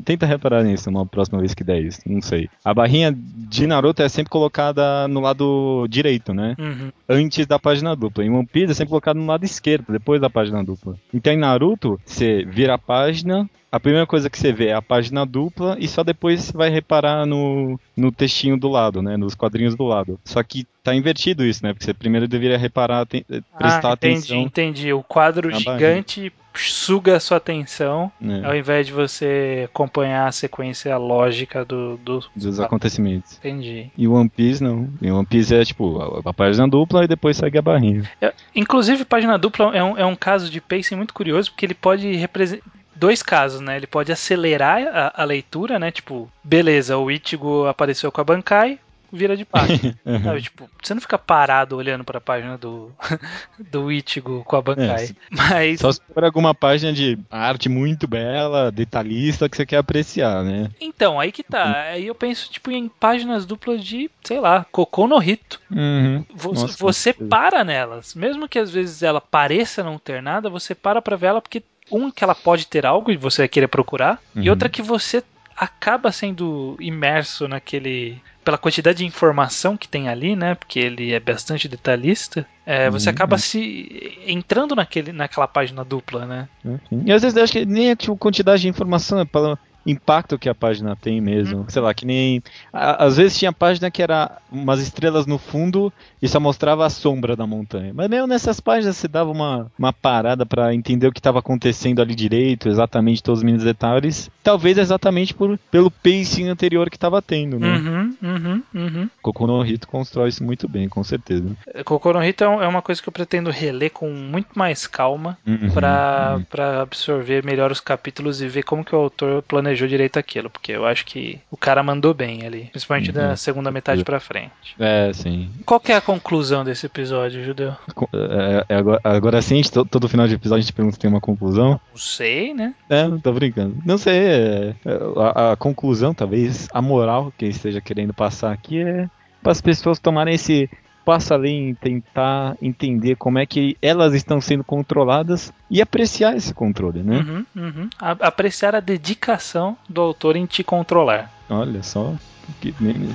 [0.06, 2.50] Tenta reparar nisso uma próxima vez que der isso, não sei.
[2.64, 6.56] A barrinha de Naruto é sempre colocada no lado direito, né?
[6.60, 6.92] Uhum.
[7.10, 8.24] Antes da página dupla.
[8.24, 10.96] Em One Piece é sempre colocada no lado esquerdo, depois da página dupla.
[11.14, 14.82] Então em Naruto, você vira a página, a primeira coisa que você vê é a
[14.82, 19.18] página dupla e só depois você vai reparar no, no textinho do lado, né?
[19.18, 20.18] Nos quadrinhos do lado.
[20.24, 21.74] Só que tá invertido isso, né?
[21.74, 23.26] Porque você primeiro deveria reparar, te,
[23.58, 24.38] prestar ah, entendi, atenção.
[24.38, 28.46] Entendi, O quadro gigante suga a sua atenção é.
[28.46, 32.24] ao invés de você acompanhar a sequência lógica do, do...
[32.34, 33.38] dos acontecimentos.
[33.40, 33.92] Entendi.
[33.98, 34.88] E One Piece não.
[35.02, 38.10] E One Piece é tipo a, a página dupla e depois segue a barrinha.
[38.22, 41.76] É, inclusive, página dupla é um, é um caso de pacing muito curioso porque ele
[41.76, 42.64] pode representar
[42.96, 43.76] dois casos, né?
[43.76, 45.92] Ele pode acelerar a, a, leitura, né?
[45.92, 48.80] Tipo, beleza, o Ichigo apareceu com a Bankai,
[49.12, 49.98] vira de página.
[50.06, 50.40] uhum.
[50.40, 52.92] Tipo, você não fica parado olhando para a página do,
[53.58, 55.06] do Ichigo com a Bankai.
[55.06, 55.80] É, mas...
[55.80, 60.70] Só se for alguma página de arte muito bela, detalhista, que você quer apreciar, né?
[60.80, 61.82] Então, aí que tá.
[61.82, 65.60] Aí eu penso, tipo, em páginas duplas de, sei lá, Cocô no Rito.
[65.72, 66.26] Uhum.
[66.34, 68.14] Você, Nossa, você para nelas.
[68.16, 71.64] Mesmo que às vezes ela pareça não ter nada, você para pra ver ela porque
[71.91, 74.43] um que ela pode ter algo e você vai querer procurar, uhum.
[74.43, 75.24] e outra que você
[75.56, 80.54] acaba sendo imerso naquele pela quantidade de informação que tem ali, né?
[80.54, 82.45] Porque ele é bastante detalhista.
[82.63, 83.15] É, você uhum.
[83.15, 86.48] acaba se entrando naquele, naquela página dupla, né?
[86.63, 87.04] Uhum.
[87.06, 90.39] E às vezes eu acho que nem a tipo, quantidade de informação, é pela impacto
[90.39, 91.60] que a página tem mesmo.
[91.60, 91.69] Uhum.
[91.69, 92.41] Sei lá, que nem.
[92.74, 96.89] A, às vezes tinha página que era umas estrelas no fundo e só mostrava a
[96.89, 97.93] sombra da montanha.
[97.93, 102.02] Mas mesmo nessas páginas você dava uma, uma parada para entender o que estava acontecendo
[102.02, 104.30] ali direito, exatamente todos os mínimos detalhes.
[104.43, 107.67] Talvez exatamente por, pelo pacing anterior que estava tendo, né?
[107.67, 109.65] Uhum, uhum, uhum.
[109.65, 111.43] Hito constrói isso muito bem, com certeza.
[111.45, 115.69] No Hito é, é uma coisa que eu pretendo reler com muito mais calma uhum,
[115.71, 116.82] para uhum.
[116.82, 120.72] absorver melhor os capítulos e ver como que o autor planejou planejou direito aquilo, porque
[120.72, 123.16] eu acho que o cara mandou bem ali, principalmente uhum.
[123.16, 124.76] da segunda metade para frente.
[124.80, 125.50] É, sim.
[125.66, 127.74] Qual que é a conclusão desse episódio, Judeu?
[128.14, 131.10] É, é agora, agora sim, todo, todo final de episódio a gente pergunta se tem
[131.10, 131.80] uma conclusão.
[131.92, 132.74] Não sei, né?
[132.90, 133.78] É, tô brincando.
[133.86, 138.82] Não sei, é, é, a, a conclusão, talvez, a moral que esteja querendo passar aqui
[138.82, 139.10] é
[139.44, 140.70] para as pessoas tomarem esse
[141.06, 146.54] passa além em tentar entender como é que elas estão sendo controladas e apreciar esse
[146.54, 147.18] controle, né?
[147.18, 147.89] Uhum, uhum.
[148.00, 151.32] A apreciar a dedicação do autor em te controlar.
[151.50, 152.13] Olha só.
[152.62, 152.74] Que,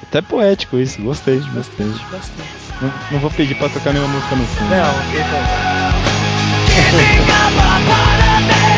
[0.09, 1.87] até poético isso, gostei, gostei.
[2.11, 2.50] Bastante.
[2.81, 4.70] Não, não vou pedir pra tocar nenhuma música no fundo.
[4.70, 4.94] Não,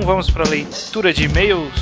[0.00, 1.74] Então vamos para a leitura de e-mails.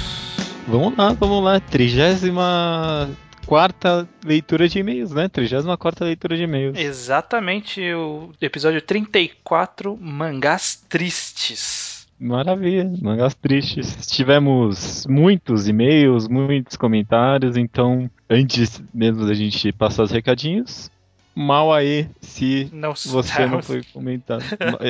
[0.66, 1.60] Vamos lá, vamos lá.
[1.60, 3.08] Trigésima
[3.46, 5.28] quarta leitura de e-mails, né?
[5.28, 6.76] 34 leitura de e-mails.
[6.76, 12.08] Exatamente, o episódio 34, Mangás Tristes.
[12.18, 14.04] Maravilha, mangás tristes.
[14.08, 20.90] Tivemos muitos e-mails, muitos comentários, então antes mesmo da gente passar os recadinhos,
[21.38, 24.42] mal aí se Não você não foi comentado.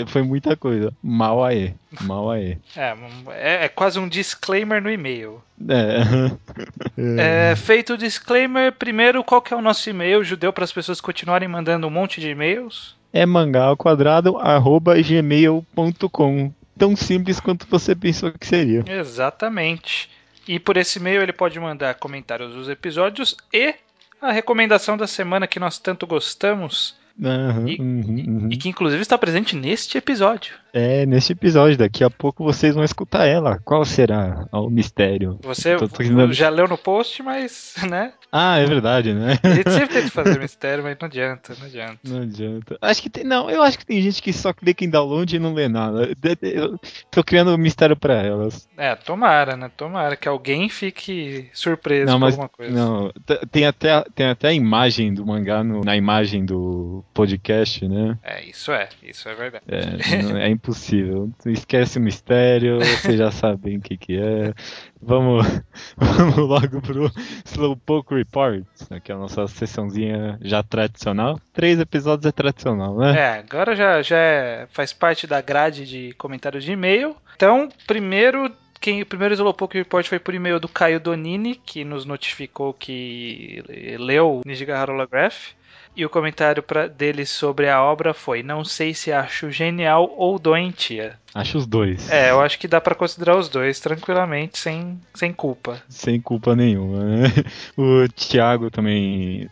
[0.08, 0.94] foi muita coisa.
[1.02, 1.74] Mal aí.
[2.00, 2.56] Mal aí.
[2.74, 2.96] É,
[3.32, 5.42] é, é quase um disclaimer no e-mail.
[5.68, 7.50] É.
[7.50, 7.56] é.
[7.56, 11.48] Feito o disclaimer, primeiro, qual que é o nosso e-mail judeu para as pessoas continuarem
[11.48, 12.96] mandando um monte de e-mails?
[13.12, 16.52] É mangá ao quadrado arroba gmail.com.
[16.78, 18.84] Tão simples quanto você pensou que seria.
[18.87, 20.08] Exatamente.
[20.46, 23.74] E por esse e-mail ele pode mandar comentários dos episódios e
[24.20, 26.96] a recomendação da semana que nós tanto gostamos.
[27.18, 28.48] Uhum, e, uhum, uhum.
[28.50, 30.54] e, que inclusive está presente neste episódio.
[30.72, 31.78] É, neste episódio.
[31.78, 33.59] Daqui a pouco vocês vão escutar ela.
[33.64, 35.38] Qual será o mistério?
[35.42, 36.33] Você tô...
[36.33, 38.12] já leu no post, mas, né?
[38.31, 39.38] Ah, é verdade, né?
[39.42, 41.98] A gente sempre tenta fazer mistério, mas não adianta, não adianta.
[42.04, 42.78] Não adianta.
[42.81, 45.38] Acho que tem, não, eu acho que tem gente que só clica em download e
[45.38, 46.11] não lê nada.
[46.42, 46.78] Eu
[47.11, 48.68] tô criando um mistério para elas.
[48.76, 49.70] É, tomara, né?
[49.74, 52.72] Tomara que alguém fique surpreso não, com mas, alguma coisa.
[52.72, 53.12] Não,
[53.50, 58.18] tem até, tem até a imagem do mangá no, na imagem do podcast, né?
[58.22, 59.64] É, isso é, isso é verdade.
[59.68, 61.31] É, é impossível.
[61.47, 64.53] Esquece o mistério, vocês já sabem o que que é.
[65.01, 65.47] Vamos,
[65.97, 67.11] vamos logo pro
[67.44, 68.64] Slowpoke Report,
[69.03, 71.40] que é a nossa sessãozinha já tradicional.
[71.53, 73.18] Três episódios é tradicional, né?
[73.18, 77.16] É, agora já, já é, faz parte da grade de comentários de e-mail.
[77.37, 82.05] Então, primeiro quem o primeiro Slowpoke Report foi por e-mail do Caio Donini, que nos
[82.05, 83.62] notificou que
[83.99, 85.53] leu Nijigahara Holograph.
[85.98, 90.38] E o comentário pra, dele sobre a obra foi: Não sei se acho genial ou
[90.38, 91.18] doentia.
[91.34, 92.08] Acho os dois.
[92.08, 95.82] É, eu acho que dá para considerar os dois tranquilamente, sem, sem culpa.
[95.88, 97.04] Sem culpa nenhuma.
[97.04, 97.24] Né?
[97.76, 99.48] O Thiago também.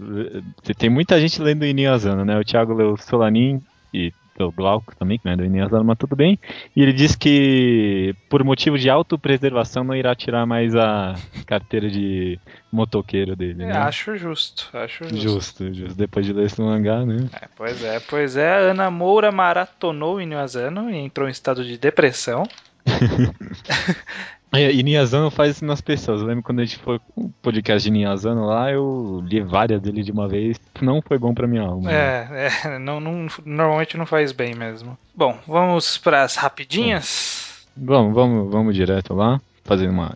[0.78, 2.38] Tem muita gente lendo Iniazana, né?
[2.38, 3.60] O Thiago leu Solanin
[3.92, 4.12] e
[4.44, 6.38] o Glauco também, que não é do Iniazana, mas tudo bem.
[6.74, 11.14] E ele diz que, por motivo de autopreservação, não irá tirar mais a
[11.46, 12.38] carteira de
[12.70, 13.64] motoqueiro dele.
[13.64, 13.78] É, né?
[13.78, 15.18] Acho justo, acho justo.
[15.18, 15.98] Justo, justo.
[15.98, 17.28] Depois de ler esse mangá, né?
[17.32, 18.50] É, pois é, pois é.
[18.50, 22.44] A Ana Moura maratonou o Iniazano e entrou em estado de depressão.
[24.56, 26.20] É, e Niazano faz isso nas pessoas.
[26.20, 30.02] Eu lembro quando a gente foi o podcast de Niazano lá, eu li várias dele
[30.02, 30.58] de uma vez.
[30.80, 31.92] Não foi bom pra minha alma.
[31.92, 34.96] É, é não, não, normalmente não faz bem mesmo.
[35.14, 37.66] Bom, vamos pras rapidinhas?
[37.76, 39.40] Vamos, vamos, vamos direto lá.
[39.64, 40.14] Fazendo uma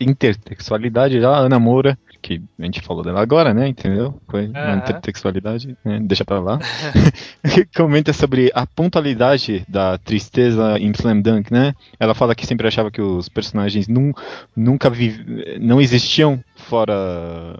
[0.00, 1.36] intertextualidade já.
[1.36, 3.68] Ana Moura que a gente falou dela agora, né?
[3.68, 4.18] Entendeu?
[4.30, 4.78] Foi uma Aham.
[4.78, 6.00] intertextualidade, né?
[6.00, 6.58] deixa pra lá.
[7.76, 11.74] Comenta sobre a pontualidade da tristeza em Slam Dunk, né?
[12.00, 14.12] Ela fala que sempre achava que os personagens num,
[14.56, 16.94] nunca vi, não existiam fora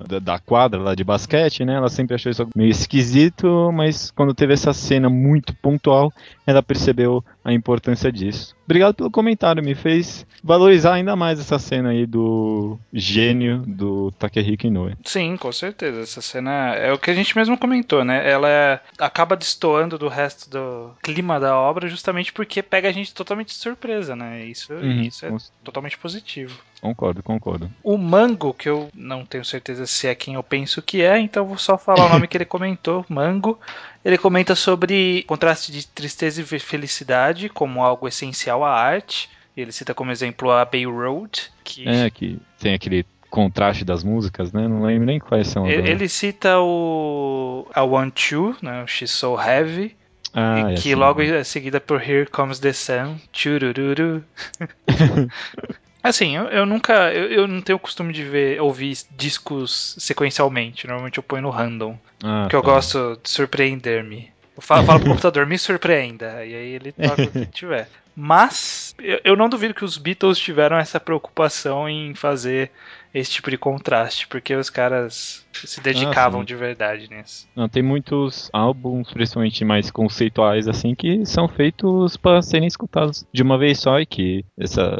[0.08, 1.74] da, da quadra lá de basquete, né?
[1.74, 6.12] Ela sempre achou isso meio esquisito, mas quando teve essa cena muito pontual,
[6.46, 8.56] ela percebeu a importância disso.
[8.64, 14.66] Obrigado pelo comentário, me fez valorizar ainda mais essa cena aí do gênio do Takehiko
[14.66, 14.94] Inoue.
[15.04, 16.00] Sim, com certeza.
[16.00, 18.28] Essa cena é o que a gente mesmo comentou, né?
[18.28, 23.48] Ela acaba destoando do resto do clima da obra justamente porque pega a gente totalmente
[23.48, 24.44] de surpresa, né?
[24.46, 26.58] Isso, Uhum, isso é totalmente positivo.
[26.84, 27.70] Concordo, concordo.
[27.82, 31.46] O Mango, que eu não tenho certeza se é quem eu penso que é, então
[31.46, 33.58] vou só falar o nome que ele comentou, Mango.
[34.04, 39.30] Ele comenta sobre contraste de tristeza e felicidade como algo essencial à arte.
[39.56, 44.52] Ele cita como exemplo a Bay Road, que É, que tem aquele contraste das músicas,
[44.52, 44.68] né?
[44.68, 45.66] Não lembro nem quais são.
[45.66, 49.96] ele, ele cita o a One Two, né, o She's So Heavy,
[50.34, 50.94] Ah, e é que assim.
[50.96, 54.22] logo é seguida por Here Comes the Sun, churururu.
[56.04, 57.10] Assim, eu, eu nunca.
[57.14, 60.86] Eu, eu não tenho o costume de ver, ouvir discos sequencialmente.
[60.86, 61.96] Normalmente eu ponho no random.
[62.22, 62.72] Ah, Porque eu tá.
[62.72, 64.30] gosto de surpreender-me.
[64.54, 66.44] Eu falo, falo pro computador, me surpreenda.
[66.44, 67.88] E aí ele toca o que tiver.
[68.16, 72.70] Mas eu, não duvido que os Beatles tiveram essa preocupação em fazer
[73.12, 77.48] esse tipo de contraste, porque os caras se dedicavam Ah, de verdade nisso.
[77.54, 83.42] Não, tem muitos álbuns, principalmente mais conceituais, assim, que são feitos para serem escutados de
[83.42, 84.96] uma vez só e que essa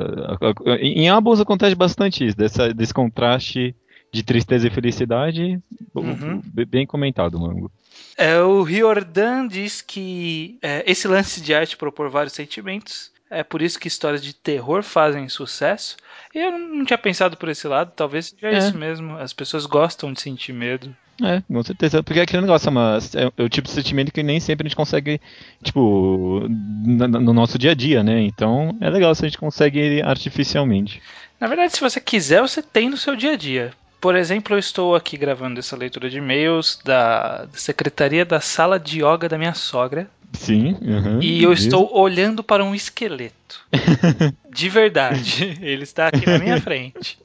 [0.80, 3.74] em álbuns acontece bastante isso, dessa, desse contraste
[4.14, 5.58] de tristeza e felicidade,
[5.94, 6.40] Uhum.
[6.68, 7.70] bem comentado, Mango.
[8.16, 13.12] É, o Riordan diz que é, esse lance de arte propor vários sentimentos.
[13.30, 15.96] É por isso que histórias de terror fazem sucesso.
[16.32, 18.58] E eu não tinha pensado por esse lado, talvez seja É.
[18.58, 19.16] isso mesmo.
[19.16, 20.94] As pessoas gostam de sentir medo.
[21.22, 22.02] É, com certeza.
[22.02, 24.68] Porque aquele negócio é, uma, é, é o tipo de sentimento que nem sempre a
[24.68, 25.20] gente consegue,
[25.62, 28.20] tipo, no nosso dia a dia, né?
[28.22, 31.00] Então é legal se a gente consegue ele artificialmente.
[31.40, 33.72] Na verdade, se você quiser, você tem no seu dia a dia.
[34.04, 38.98] Por exemplo, eu estou aqui gravando essa leitura de e-mails da secretaria da sala de
[39.02, 40.06] yoga da minha sogra.
[40.34, 40.76] Sim.
[40.82, 41.62] uhum, E eu isso.
[41.62, 43.64] estou olhando para um esqueleto.
[44.52, 45.56] De verdade.
[45.62, 47.18] Ele está aqui na minha frente.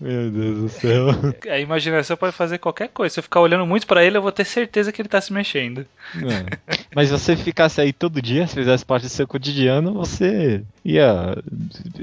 [0.00, 1.06] Meu Deus do céu.
[1.48, 3.14] A imaginação pode fazer qualquer coisa.
[3.14, 5.32] Se eu ficar olhando muito pra ele, eu vou ter certeza que ele tá se
[5.32, 5.86] mexendo.
[6.16, 6.58] É.
[6.96, 11.36] Mas se você ficasse aí todo dia, se fizesse parte do seu cotidiano, você ia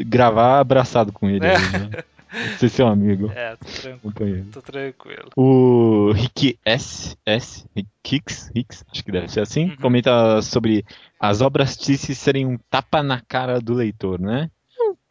[0.06, 1.46] gravar abraçado com ele.
[1.46, 1.58] É.
[1.58, 1.90] aí, né?
[2.58, 4.46] Ser seu amigo, É, tô tranquilo.
[4.52, 5.30] Tô tranquilo.
[5.36, 7.66] O Rick S, S,
[8.06, 9.76] Hicks, Hicks, acho que deve ser assim, Uhum.
[9.78, 10.86] comenta sobre
[11.20, 14.50] as obras Tice serem um tapa na cara do leitor, né?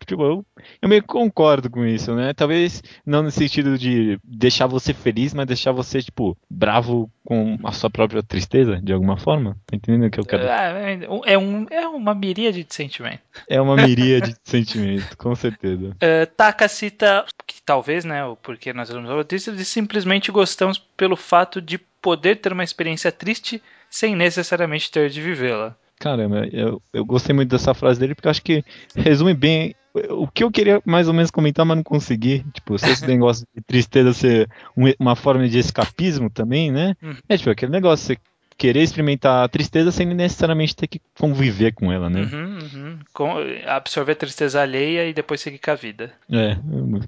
[0.04, 0.46] Eu, tipo, eu,
[0.82, 2.32] eu meio que concordo com isso, né?
[2.34, 7.72] Talvez não no sentido de deixar você feliz, mas deixar você, tipo, bravo com a
[7.72, 9.56] sua própria tristeza, de alguma forma.
[9.66, 10.44] Tá entendendo o que eu quero?
[10.44, 13.20] É, é, um, é uma miríade de sentimento.
[13.48, 15.88] É uma miríade de sentimentos, com certeza.
[15.90, 20.78] Uh, Taka cita que talvez, né, o porquê nós vamos falar disso, de simplesmente gostamos
[20.78, 25.76] pelo fato de poder ter uma experiência triste sem necessariamente ter de vivê-la.
[25.98, 28.64] Caramba, eu, eu gostei muito dessa frase dele porque eu acho que
[28.94, 29.74] resume bem
[30.10, 32.44] o que eu queria mais ou menos comentar, mas não consegui.
[32.52, 36.94] Tipo, se esse negócio de tristeza ser um- uma forma de escapismo também, né?
[37.02, 37.14] Uhum.
[37.28, 38.16] É tipo aquele negócio, você
[38.56, 42.22] querer experimentar a tristeza sem necessariamente ter que conviver com ela, né?
[42.22, 42.98] Uhum, uhum.
[43.12, 43.34] Com-
[43.66, 46.12] absorver a tristeza alheia e depois seguir com a vida.
[46.30, 46.56] É,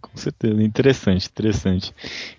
[0.01, 0.61] com certeza.
[0.61, 1.95] Interessante, interessante.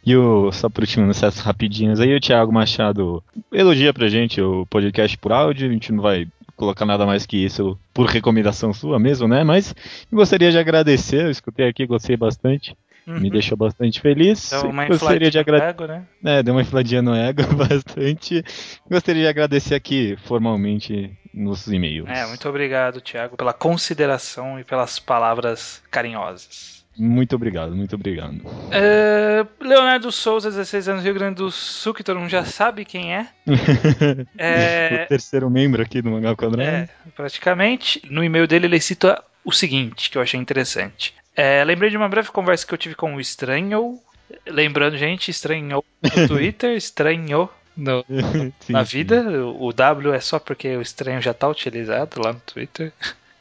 [0.06, 4.66] E o, só por último, essas rapidinhas aí, o Thiago Machado elogia pra gente o
[4.66, 6.28] podcast por áudio, a gente não vai
[6.58, 9.44] colocar nada mais que isso por recomendação sua mesmo, né?
[9.46, 9.74] Mas
[10.12, 12.76] gostaria de agradecer, eu escutei aqui, gostei bastante,
[13.08, 13.22] Uhum.
[13.22, 14.52] me deixou bastante feliz.
[14.52, 15.70] Então, uma gostaria de agradecer.
[15.70, 16.04] ego, né?
[16.26, 18.44] É, deu uma infladinha no ego bastante.
[18.92, 22.10] Gostaria de agradecer aqui formalmente nos e-mails.
[22.10, 26.77] É, muito obrigado, Thiago, pela consideração e pelas palavras carinhosas.
[26.98, 28.42] Muito obrigado, muito obrigado.
[28.72, 33.14] É, Leonardo Souza, 16 anos, Rio Grande do Sul, que todo mundo já sabe quem
[33.16, 33.28] é.
[34.38, 36.70] É, o terceiro membro aqui do Mangá Quadrado.
[36.70, 38.02] É, praticamente.
[38.10, 41.14] No e-mail dele ele cita o seguinte, que eu achei interessante.
[41.36, 44.00] É, lembrei de uma breve conversa que eu tive com o Estranho.
[44.48, 45.84] Lembrando, gente, Estranho no
[46.28, 48.04] Twitter, Estranho no-
[48.60, 48.98] Sim, na sim.
[48.98, 49.22] vida.
[49.46, 52.92] O o W é só porque o Estranho já tá utilizado lá no Twitter.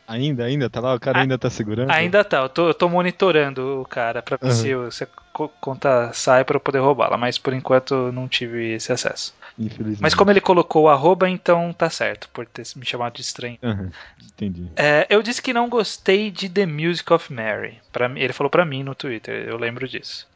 [0.08, 1.90] Ainda, ainda, tá lá, o cara A- ainda tá segurando.
[1.90, 4.90] Ainda tá, eu tô, eu tô monitorando o cara pra ver Uhum.
[4.90, 8.72] se, se a co- conta sai pra eu poder roubá-la, mas por enquanto não tive
[8.74, 9.34] esse acesso.
[9.58, 10.02] Infelizmente.
[10.02, 13.58] Mas como ele colocou o arroba, então tá certo, por ter me chamado de estranho.
[13.62, 13.90] Aham,
[14.24, 14.70] entendi.
[14.76, 17.78] É, eu disse que não gostei de The Music of Mary.
[17.90, 20.28] Pra ele falou pra mim no Twitter, eu lembro disso.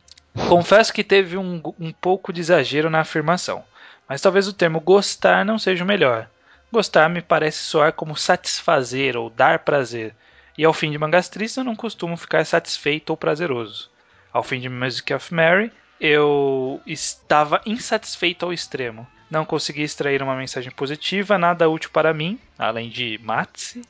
[0.48, 3.62] Confesso que teve um, um pouco de exagero na afirmação,
[4.08, 6.28] mas talvez o termo gostar não seja o melhor.
[6.72, 10.14] Gostar me parece soar como satisfazer ou dar prazer,
[10.56, 13.90] e ao fim de mangas tristes eu não costumo ficar satisfeito ou prazeroso.
[14.32, 19.06] Ao fim de Music of Mary, eu estava insatisfeito ao extremo.
[19.28, 23.82] Não consegui extrair uma mensagem positiva, nada útil para mim, além de Matse.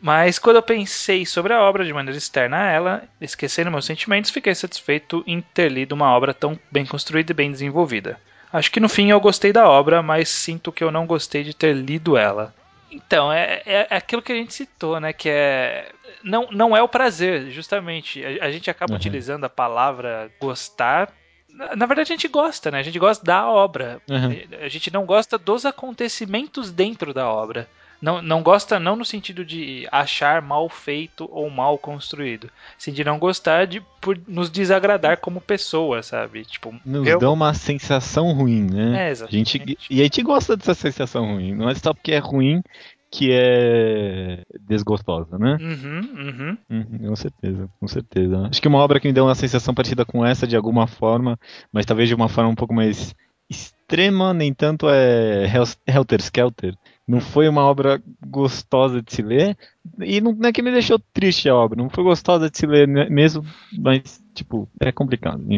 [0.00, 4.30] Mas quando eu pensei sobre a obra de maneira externa a ela, esquecendo meus sentimentos,
[4.30, 8.18] fiquei satisfeito em ter lido uma obra tão bem construída e bem desenvolvida.
[8.52, 11.54] Acho que no fim eu gostei da obra, mas sinto que eu não gostei de
[11.54, 12.52] ter lido ela.
[12.90, 15.12] Então, é, é- é aquilo que a gente citou, né?
[15.12, 15.92] Que é.
[16.24, 18.20] Não, não é o prazer, justamente.
[18.24, 18.96] A, a gente acaba Uhum.
[18.98, 21.12] utilizando a palavra gostar.
[21.48, 22.80] Na, na verdade, a gente gosta, né?
[22.80, 24.02] A gente gosta da obra.
[24.10, 24.34] Aham.
[24.60, 27.68] A gente não gosta dos acontecimentos dentro da obra.
[28.00, 32.50] Não, não gosta não no sentido de achar mal feito ou mal construído.
[32.78, 36.44] Sim, de não gostar de por nos desagradar como pessoa, sabe?
[36.44, 39.02] Tipo, Nos eu- dão uma sensação ruim, né?
[39.02, 39.58] É, A exatamente.
[39.58, 41.54] gente, e a gente gosta dessa sensação ruim.
[41.54, 42.62] Não é só porque é ruim
[43.10, 45.58] que é desgostosa, né?
[45.60, 46.58] Uhum, uhum.
[46.70, 48.48] Uhum, com certeza, com certeza.
[48.48, 51.38] Acho que uma obra que me deu uma sensação parecida com essa de alguma forma,
[51.72, 53.14] mas talvez de uma forma um pouco mais
[53.50, 56.74] extrema, nem tanto é Hel- Helter Skelter.
[57.10, 59.56] Não foi uma obra gostosa de se ler,
[59.98, 62.66] e não, não é que me deixou triste a obra, não foi gostosa de se
[62.66, 63.44] ler mesmo,
[63.78, 65.42] mas, tipo, é complicado.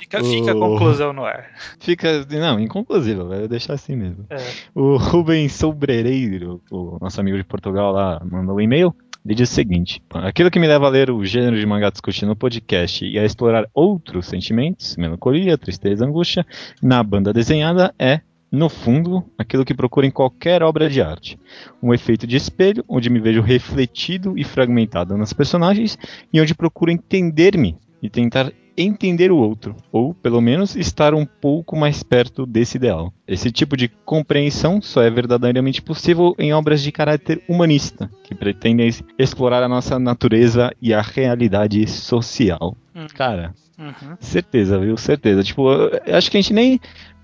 [0.00, 1.50] Fica, fica a O- conclusão no ar.
[1.78, 4.26] Fica, não, inconclusivo, vai deixar assim mesmo.
[4.28, 4.36] É.
[4.74, 8.92] O Rubens Sobrereiro, o nosso amigo de Portugal lá, mandou um e-mail.
[9.24, 12.26] Ele diz o seguinte: Aquilo que me leva a ler o gênero de mangá discutido
[12.26, 16.44] no podcast e a explorar outros sentimentos, melancolia, tristeza, angústia,
[16.82, 18.20] na banda desenhada é,
[18.52, 21.38] no fundo, aquilo que procuro em qualquer obra de arte.
[21.82, 25.98] Um efeito de espelho, onde me vejo refletido e fragmentado nas personagens
[26.30, 31.76] e onde procuro entender-me e tentar entender o outro, ou pelo menos estar um pouco
[31.76, 33.12] mais perto desse ideal.
[33.28, 38.90] Esse tipo de compreensão só é verdadeiramente possível em obras de caráter humanista, que pretendem
[39.18, 42.76] explorar a nossa natureza e a realidade social.
[42.94, 43.06] Hum.
[43.14, 44.16] Cara, Uhum.
[44.20, 44.96] certeza, viu?
[44.96, 45.42] Certeza.
[45.42, 45.66] Tipo,
[46.06, 46.78] acho que a gente nem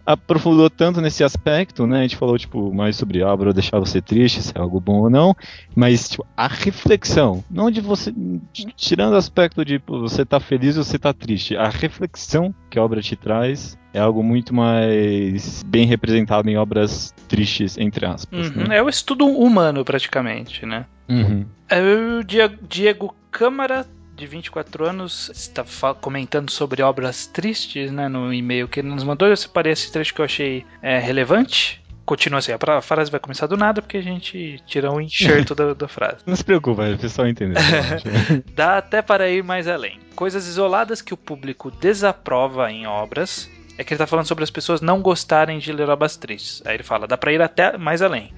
[0.08, 1.98] aprofundou tanto nesse aspecto, né?
[1.98, 5.00] A gente falou, tipo, mais sobre a obra deixar você triste, se é algo bom
[5.02, 5.36] ou não.
[5.76, 8.14] Mas, tipo, a reflexão, não de você.
[8.74, 11.56] Tirando o aspecto de tipo, você tá feliz ou você tá triste.
[11.56, 17.14] A reflexão que a obra te traz é algo muito mais bem representado em obras
[17.28, 18.48] tristes, entre aspas.
[18.48, 18.78] Uhum, né?
[18.78, 20.86] É o estudo humano, praticamente, né?
[21.06, 21.44] Uhum.
[21.68, 22.24] É, O
[22.66, 23.86] Diego Câmara,
[24.18, 25.64] de 24 anos, está
[25.94, 29.28] comentando sobre obras tristes, né, no e-mail que ele nos mandou.
[29.28, 31.82] Eu separei esse trecho que eu achei é, relevante.
[32.04, 35.74] Continua assim, a frase vai começar do nada porque a gente tira um enxerto da,
[35.74, 36.16] da frase.
[36.26, 37.62] Não se preocupe, o pessoal entendeu.
[38.56, 40.00] Dá até para ir mais além.
[40.16, 43.48] Coisas isoladas que o público desaprova em obras.
[43.76, 46.60] É que ele está falando sobre as pessoas não gostarem de ler obras tristes.
[46.66, 48.32] Aí ele fala, dá para ir até mais além.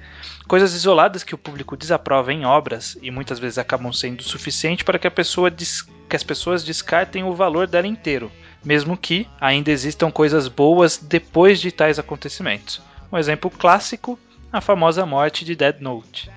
[0.51, 4.98] Coisas isoladas que o público desaprova em obras e muitas vezes acabam sendo suficiente para
[4.98, 8.32] que, a pessoa que as pessoas descartem o valor dela inteiro,
[8.64, 12.82] mesmo que ainda existam coisas boas depois de tais acontecimentos.
[13.12, 14.18] Um exemplo clássico,
[14.53, 16.28] a famosa morte de Dead Note.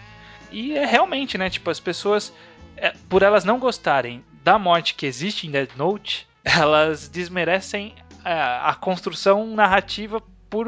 [0.52, 1.50] E é realmente, né?
[1.50, 2.32] Tipo, as pessoas,
[2.78, 8.32] é, por elas não gostarem da morte que existe em Dead Note, elas desmerecem é,
[8.32, 10.22] a construção narrativa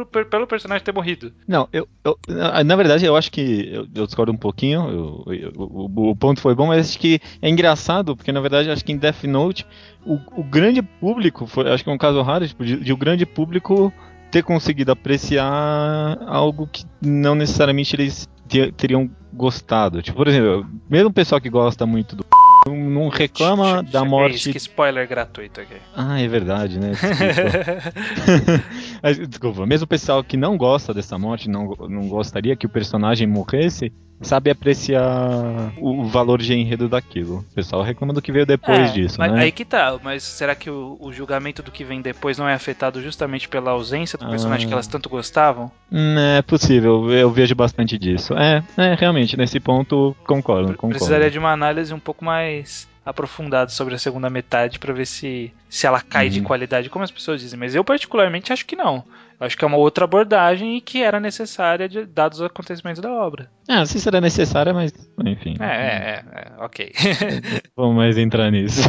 [0.05, 1.31] per- pelo personagem ter morrido.
[1.47, 4.89] Não, eu, eu- na na verdade eu acho que eu, eu discordo um pouquinho.
[5.27, 8.69] eu- eu- o, o ponto foi bom, mas acho que é engraçado porque na verdade
[8.71, 9.65] acho que em Death Note
[10.05, 12.97] o, o grande público foi, acho que é um caso raro tipo, de, de o
[12.97, 13.93] grande público
[14.31, 20.01] ter conseguido apreciar algo que não necessariamente eles te- teriam gostado.
[20.01, 22.25] Tipo, por exemplo, mesmo o pessoal que gosta muito do
[22.67, 24.51] não, não reclama da morte.
[24.51, 25.75] Que spoiler gratuito aqui.
[25.95, 26.93] Ah, é verdade, né?
[29.13, 29.65] Desculpa.
[29.65, 33.91] Mesmo o pessoal que não gosta dessa morte, não, não gostaria que o personagem morresse,
[34.21, 37.39] sabe apreciar o valor de enredo daquilo.
[37.51, 39.29] O pessoal reclama do que veio depois É, disso, né?
[39.43, 42.53] Aí que tá, mas será que o, o julgamento do que vem depois não é
[42.53, 44.67] afetado justamente pela ausência do personagem Ah.
[44.69, 45.69] que elas tanto gostavam?
[45.91, 48.33] Hum, É possível, eu vejo bastante disso.
[48.33, 50.95] É, é realmente, nesse ponto, concordo, concordo.
[50.95, 55.53] Precisaria de uma análise um pouco mais aprofundada sobre a segunda metade pra ver se,
[55.69, 56.45] se ela cai de Uhum.
[56.45, 57.59] qualidade, como as pessoas dizem.
[57.59, 59.03] Mas eu particularmente acho que não.
[59.39, 63.01] Eu acho que é uma outra abordagem e que era necessária de, dados os acontecimentos
[63.01, 63.49] da obra.
[63.67, 64.91] Ah, não sei se era necessária, mas
[65.25, 65.55] enfim.
[65.59, 66.23] É, é, é,
[66.59, 66.91] é, ok.
[67.75, 68.81] Vamos mais entrar nisso.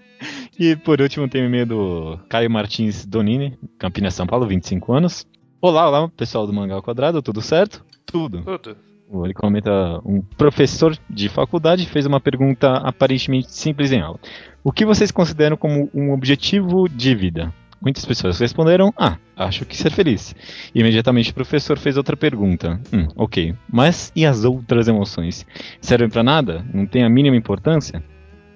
[0.58, 5.26] e por último tem o e-mail do Caio Martins Donini, Campinas, São Paulo, 25 anos.
[5.60, 7.84] Olá, olá, pessoal do Mangá ao Quadrado, tudo certo?
[8.06, 8.42] Tudo.
[8.42, 8.76] Tudo.
[9.24, 14.20] Ele comenta, um professor de faculdade fez uma pergunta aparentemente simples em aula.
[14.62, 17.52] O que vocês consideram como um objetivo de vida?
[17.80, 20.34] Muitas pessoas responderam, ah, acho que ser feliz.
[20.74, 22.78] Imediatamente o professor fez outra pergunta.
[22.92, 25.46] Hum, ok, mas e as outras emoções?
[25.80, 26.64] Servem pra nada?
[26.72, 28.04] Não tem a mínima importância?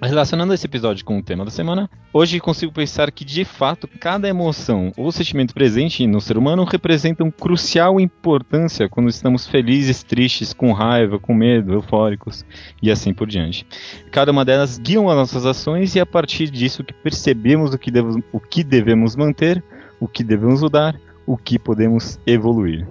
[0.03, 4.29] Relacionando esse episódio com o tema da semana, hoje consigo pensar que de fato cada
[4.29, 10.73] emoção ou sentimento presente no ser humano representam crucial importância quando estamos felizes, tristes, com
[10.73, 12.45] raiva, com medo, eufóricos
[12.83, 13.67] e assim por diante.
[14.11, 17.91] Cada uma delas guiam as nossas ações e a partir disso que percebemos o que,
[17.91, 19.63] devemos, o que devemos manter,
[19.99, 22.87] o que devemos mudar, o que podemos evoluir.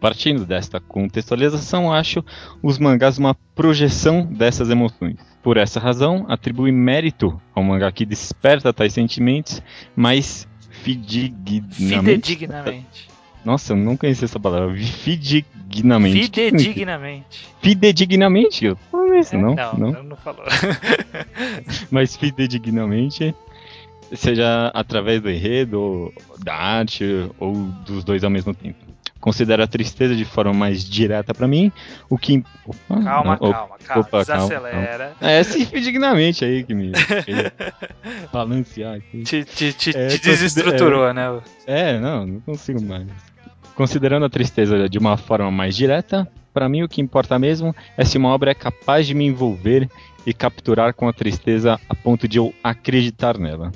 [0.00, 2.24] Partindo desta contextualização, acho
[2.62, 5.35] os mangás uma projeção dessas emoções.
[5.46, 9.62] Por essa razão, atribui mérito ao mangá que desperta tais sentimentos,
[9.94, 10.44] mas
[10.82, 12.30] fidedignamente.
[12.32, 13.08] Fidedignamente.
[13.44, 14.76] Nossa, eu não conhecia essa palavra.
[14.76, 16.20] Fidedignamente.
[16.20, 17.48] Fidedignamente.
[17.62, 18.64] Fidedignamente?
[18.64, 20.02] Eu não conheço, É, não, não, não.
[20.02, 20.44] não, falou.
[21.92, 23.32] Mas fidedignamente,
[24.16, 27.04] seja através do enredo, da arte,
[27.38, 27.54] ou
[27.86, 28.85] dos dois ao mesmo tempo.
[29.26, 31.72] Considero a tristeza de forma mais direta pra mim,
[32.08, 32.44] o que...
[32.64, 34.02] Opa, Calma, não, calma, calma.
[34.02, 35.12] opa, calma, Desacelera.
[35.20, 36.92] É esse fidedignamente aí que me
[38.32, 39.24] balancear aqui.
[39.24, 41.40] Te, te, te, É, te desestruturou, né?
[41.66, 43.08] É, não, não consigo mais.
[43.74, 48.02] Considerando a tristeza de uma forma mais direta, pra mim o que importa mesmo é
[48.02, 49.90] se uma obra é capaz de me envolver
[50.26, 53.70] e capturar com a tristeza a ponto de eu acreditar nela.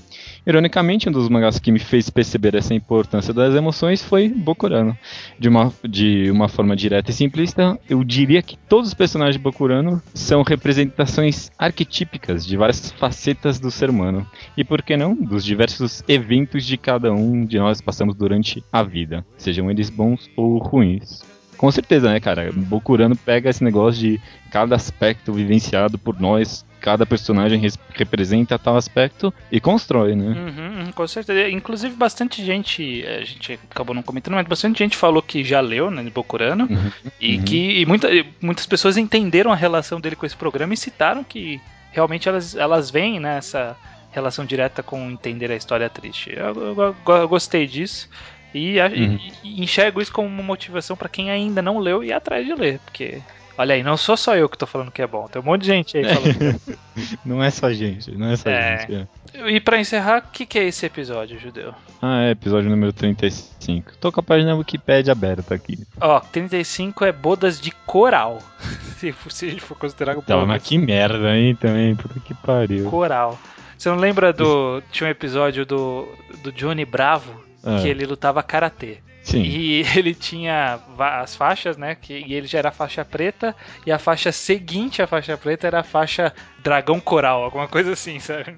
[0.47, 4.97] Ironicamente, um dos mangás que me fez perceber essa importância das emoções foi Bokurano.
[5.39, 9.43] De uma, de uma forma direta e simplista, eu diria que todos os personagens de
[9.43, 14.27] Bokurano são representações arquetípicas de várias facetas do ser humano.
[14.57, 18.83] E por que não, dos diversos eventos de cada um de nós passamos durante a
[18.83, 21.23] vida, sejam eles bons ou ruins.
[21.61, 22.51] Com certeza, né, cara?
[22.55, 28.79] Bokurano pega esse negócio de cada aspecto vivenciado por nós, cada personagem res- representa tal
[28.79, 30.25] aspecto e constrói, né?
[30.29, 31.51] Uhum, uhum, com certeza.
[31.51, 35.91] Inclusive, bastante gente, a gente acabou não comentando, mas bastante gente falou que já leu,
[35.91, 36.91] né, de Bokurano, Uhum,
[37.21, 37.43] e uhum.
[37.45, 38.09] que e muita,
[38.41, 41.61] muitas pessoas entenderam a relação dele com esse programa e citaram que
[41.93, 43.77] realmente elas, elas veem né, essa
[44.13, 46.33] relação direta com entender a história triste.
[46.35, 48.09] Eu, eu- eu gostei disso.
[48.55, 49.19] E, uhum.
[49.45, 52.45] e, e enxergo isso como uma motivação para quem ainda não leu e ir atrás
[52.45, 53.23] de ler, porque
[53.61, 55.29] Olha aí, não sou só eu que tô falando que é bom.
[55.29, 56.61] Tem um monte de gente aí falando.
[57.23, 58.79] não é só gente, não é só é.
[58.79, 59.07] gente.
[59.35, 59.51] É.
[59.51, 61.75] E para encerrar, o que, que, é esse episódio, Judeu?
[62.01, 63.99] Ah, é episódio número 35.
[63.99, 65.79] Tô com a página Wikipedia aberta aqui.
[66.01, 68.39] Ó, 35 é bodas de coral.
[68.97, 71.95] se, se a gente for considerar o Então, mas que merda, hein, também.
[71.95, 72.89] Puta que pariu.
[72.89, 73.39] Coral.
[73.77, 74.83] Você não lembra do.
[74.91, 76.09] Tinha um episódio do,
[76.43, 77.79] do Johnny Bravo ah.
[77.81, 78.99] que ele lutava karatê.
[79.23, 79.43] Sim.
[79.43, 81.95] E ele tinha as faixas, né?
[81.95, 83.55] Que, e ele já era faixa preta,
[83.87, 86.33] e a faixa seguinte à faixa preta era a faixa
[86.63, 88.57] dragão coral, alguma coisa assim, sabe?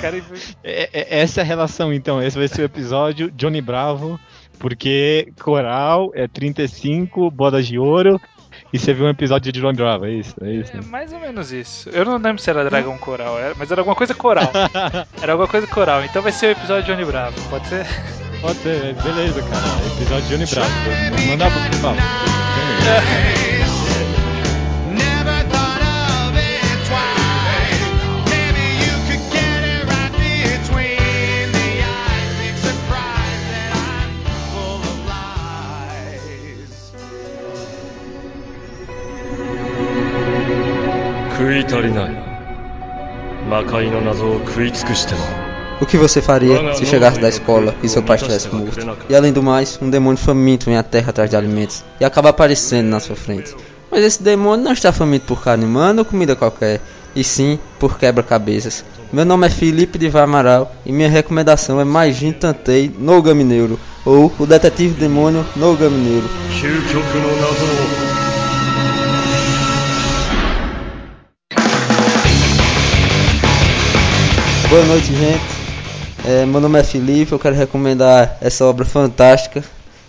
[0.00, 0.16] Cara...
[0.64, 2.22] é, é, essa é a relação, então.
[2.22, 4.18] Esse vai ser o episódio Johnny Bravo,
[4.58, 8.20] porque coral é 35, bodas de ouro,
[8.72, 10.34] e você viu um episódio de Johnny Bravo, é isso?
[10.42, 11.88] É, isso, é mais ou menos isso.
[11.90, 14.50] Eu não lembro se era dragão coral, mas era alguma coisa coral.
[15.20, 17.86] era alguma coisa coral, então vai ser o episódio de Johnny Bravo, pode ser?
[18.40, 19.66] Pode ser, beleza, cara.
[19.96, 21.28] Episódio de Johnny Bravo.
[21.28, 21.96] Não dá pra escapar.
[41.38, 42.10] 食い足りない
[43.48, 45.37] 魔界の謎を食い尽くしても
[45.80, 48.78] O que você faria se chegasse da escola e seu pai estivesse morto?
[49.08, 52.30] E além do mais, um demônio faminto vem à terra atrás de alimentos e acaba
[52.30, 53.54] aparecendo na sua frente.
[53.88, 56.80] Mas esse demônio não está faminto por carne humana ou comida qualquer,
[57.14, 58.84] e sim por quebra-cabeças.
[59.12, 64.32] Meu nome é Felipe de Vamaral e minha recomendação é Majin Tantei no Gamineiro, ou
[64.36, 66.28] o Detetive Demônio no Gamineiro.
[74.68, 75.57] Boa noite, gente.
[76.24, 79.64] É, meu nome é Felipe, eu quero recomendar essa obra fantástica,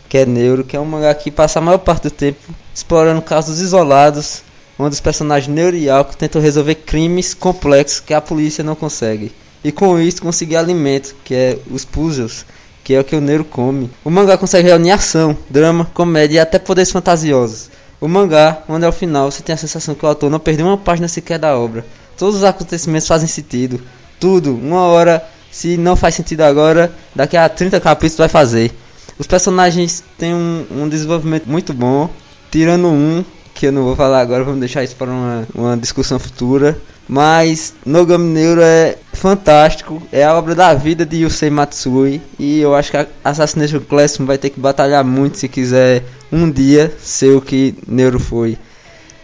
[0.10, 2.40] que é Neuro, que é um mangá que passa a maior parte do tempo
[2.74, 4.42] explorando casos isolados,
[4.78, 9.32] onde os personagens Neuro e Alco tentam resolver crimes complexos que a polícia não consegue.
[9.64, 12.46] E com isso conseguir alimento, que é os puzzles,
[12.84, 13.90] que é o que o Neuro come.
[14.04, 17.70] O mangá consegue reunir ação, drama, comédia e até poderes fantasiosos.
[18.02, 20.78] O mangá, onde ao final você tem a sensação que o autor não perdeu uma
[20.78, 21.86] página sequer da obra.
[22.18, 23.82] Todos os acontecimentos fazem sentido.
[24.20, 28.72] Tudo, uma hora se não faz sentido agora, daqui a 30 capítulos vai fazer.
[29.18, 32.10] Os personagens têm um, um desenvolvimento muito bom,
[32.52, 33.24] tirando um,
[33.54, 36.80] que eu não vou falar agora, vamos deixar isso para uma, uma discussão futura.
[37.12, 42.76] Mas Nogami Neuro é fantástico, é a obra da vida de Yusei Matsui e eu
[42.76, 47.42] acho que Assassination Classroom vai ter que batalhar muito se quiser um dia ser o
[47.42, 48.60] que Neuro foi.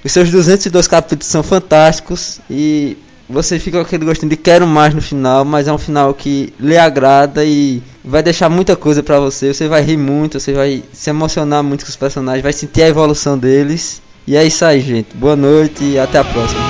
[0.04, 2.98] Os seus 202 capítulos são fantásticos e
[3.30, 6.54] você fica com aquele gostinho de quero mais no final, mas é um final que
[6.60, 9.54] lhe agrada e vai deixar muita coisa para você.
[9.54, 12.88] Você vai rir muito, você vai se emocionar muito com os personagens, vai sentir a
[12.88, 14.02] evolução deles.
[14.28, 15.16] E é isso aí, gente.
[15.16, 16.62] Boa noite e até a próxima.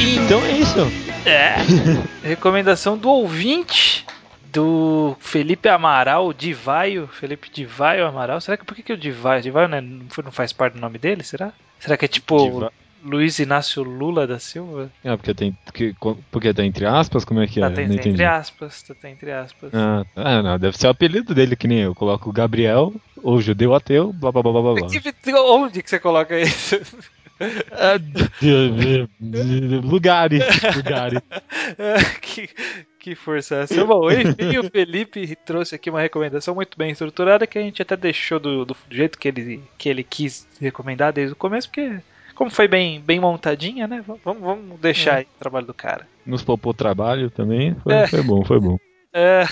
[0.00, 0.92] Então é isso.
[1.26, 1.56] É.
[2.22, 4.06] Recomendação do ouvinte
[4.52, 8.40] do Felipe Amaral, Divaio, Felipe Divaio Amaral.
[8.40, 10.98] Será que por que, que o Divaio, Divaio não, é, não faz parte do nome
[10.98, 11.52] dele, será?
[11.78, 12.72] Será que é tipo Diva...
[13.02, 14.90] Luiz Inácio Lula da Silva?
[15.02, 15.94] É, porque tem que,
[16.30, 17.70] porque tá entre aspas, como é que tá, é?
[17.70, 19.72] Tem, não entre aspas, tá, tem entre aspas.
[19.74, 21.94] Ah, ah, não, deve ser o apelido dele que nem eu.
[21.94, 22.92] Coloco Gabriel,
[23.22, 24.86] ou judeu ateu, blá blá blá blá blá.
[25.32, 26.78] Onde que você coloca isso?
[29.82, 30.44] lugares,
[30.76, 31.20] lugares.
[32.20, 32.48] que,
[32.98, 33.84] que força é essa?
[33.84, 37.96] Bom, enfim, o Felipe trouxe aqui uma recomendação muito bem estruturada que a gente até
[37.96, 41.98] deixou do, do jeito que ele, que ele quis recomendar desde o começo, porque
[42.34, 44.02] como foi bem, bem montadinha, né?
[44.06, 45.24] Vamos, vamos deixar é.
[45.24, 46.06] o trabalho do cara.
[46.24, 48.06] Nos poupou trabalho também, foi, é.
[48.06, 48.78] foi bom, foi bom.
[49.12, 49.44] É,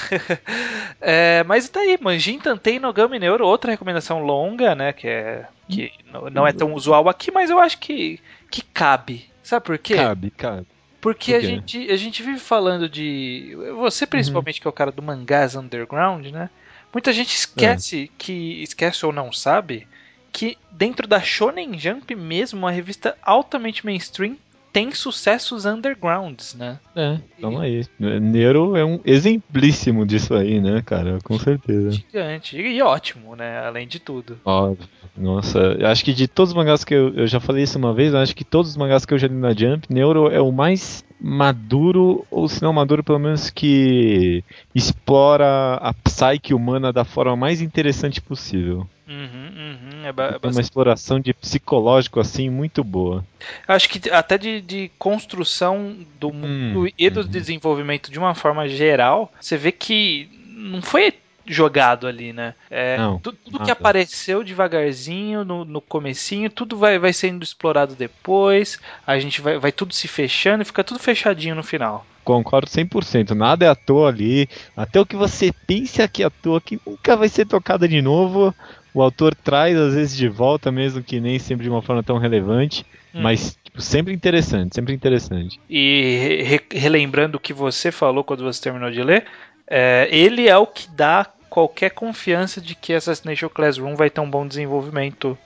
[1.00, 4.92] é, mas tá aí, Manjin Tantei no Gami Neuro, outra recomendação longa, né?
[4.92, 5.92] Que, é, que
[6.32, 9.28] não é tão usual aqui, mas eu acho que, que cabe.
[9.42, 9.96] Sabe por quê?
[9.96, 10.66] Cabe, cabe.
[11.00, 13.56] Porque Por a, gente, a gente vive falando de.
[13.76, 14.62] Você, principalmente, uhum.
[14.62, 16.50] que é o cara do mangás underground, né?
[16.92, 18.08] Muita gente esquece é.
[18.18, 18.62] que.
[18.62, 19.86] Esquece ou não sabe
[20.32, 24.36] que dentro da Shonen Jump mesmo, uma revista altamente mainstream,
[24.78, 26.78] tem sucessos undergrounds, né?
[26.94, 27.84] É, tamo aí.
[27.98, 31.18] Nero é um exemplíssimo disso aí, né, cara?
[31.24, 31.90] Com certeza.
[31.90, 32.56] Gigante.
[32.56, 33.58] E ótimo, né?
[33.66, 34.38] Além de tudo.
[34.44, 34.88] Óbvio.
[35.16, 38.14] Nossa, acho que de todos os mangás que eu, eu já falei isso uma vez,
[38.14, 41.04] acho que todos os mangás que eu já li na Jump, Neuro é o mais
[41.20, 47.60] maduro, ou se não maduro, pelo menos que explora a psyche humana da forma mais
[47.60, 48.88] interessante possível.
[49.08, 53.24] Uhum, uhum, é, Tem uma exploração de psicológico assim muito boa.
[53.66, 57.26] Acho que até de, de construção do mundo e do uhum.
[57.26, 61.14] desenvolvimento de uma forma geral, você vê que não foi
[61.48, 62.54] jogado ali, né?
[62.70, 63.64] É, Não, tu- tudo, nada.
[63.64, 69.58] que apareceu devagarzinho no, no comecinho, tudo vai, vai sendo explorado depois, a gente vai,
[69.58, 72.04] vai tudo se fechando e fica tudo fechadinho no final.
[72.24, 73.34] Concordo 100%.
[73.34, 74.48] Nada é à toa ali.
[74.76, 78.02] Até o que você pensa que é à toa, que nunca vai ser tocado de
[78.02, 78.54] novo,
[78.92, 82.18] o autor traz às vezes de volta, mesmo que nem sempre de uma forma tão
[82.18, 82.84] relevante.
[83.14, 83.22] Hum.
[83.22, 85.58] Mas tipo, sempre interessante, sempre interessante.
[85.70, 89.24] E re- relembrando o que você falou quando você terminou de ler,
[89.66, 94.30] é, ele é o que dá qualquer confiança de que Assassination Classroom vai ter um
[94.30, 95.36] bom desenvolvimento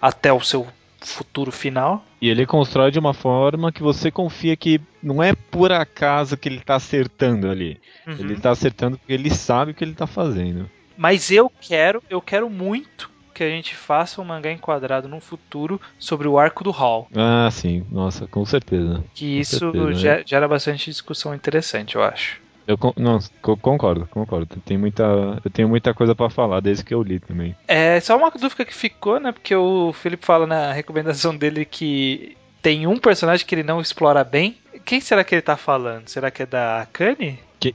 [0.00, 0.66] até o seu
[1.00, 2.04] futuro final.
[2.20, 6.48] E ele constrói de uma forma que você confia que não é por acaso que
[6.48, 7.80] ele tá acertando ali.
[8.06, 8.16] Uhum.
[8.18, 10.70] Ele tá acertando porque ele sabe o que ele tá fazendo.
[10.96, 15.80] Mas eu quero, eu quero muito que a gente faça um mangá enquadrado no futuro
[15.98, 17.08] sobre o arco do Hall.
[17.16, 19.02] Ah, sim, nossa, com certeza.
[19.14, 19.94] Que Com isso certeza, né?
[19.94, 22.40] ge- gera bastante discussão interessante, eu acho.
[22.72, 24.56] Eu con- não, co- concordo, concordo.
[24.64, 25.02] Tem muita,
[25.44, 27.54] eu tenho muita coisa pra falar desde que eu li também.
[27.68, 29.30] É só uma dúvida que ficou, né?
[29.32, 34.24] Porque o Felipe fala na recomendação dele que tem um personagem que ele não explora
[34.24, 34.56] bem.
[34.84, 36.08] Quem será que ele tá falando?
[36.08, 37.38] Será que é da Akane?
[37.60, 37.74] C-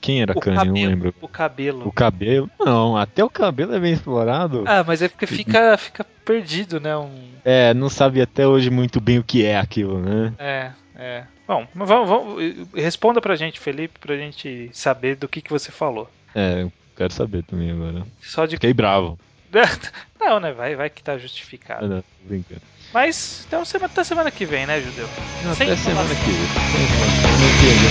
[0.00, 0.58] quem era O Kanye?
[0.58, 1.14] Eu não lembro.
[1.20, 1.88] O cabelo.
[1.88, 2.48] O cabelo?
[2.60, 4.62] Não, até o cabelo é bem explorado.
[4.66, 6.96] Ah, mas é porque fica, fica perdido, né?
[6.96, 7.10] Um...
[7.44, 10.32] É, não sabe até hoje muito bem o que é aquilo, né?
[10.38, 11.24] É, é.
[11.52, 16.10] Bom, vamos, vamos- responda pra gente, Felipe, pra gente saber do que, que você falou.
[16.34, 18.06] É, eu quero saber também agora.
[18.22, 18.56] Só de.
[18.56, 19.18] Fiquei bravo.
[20.18, 20.52] Não, né?
[20.52, 21.84] Vai, vai que tá justificado.
[21.84, 22.62] Ah, não, brincando.
[22.94, 25.08] Mas então semana, até semana que vem, né, Judeu?
[25.42, 26.48] Não, Sem até semana que vem.
[26.70, 27.30] Sem enrolação.
[27.38, 27.86] Não entendi.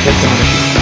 [0.00, 0.77] Até semana que vem.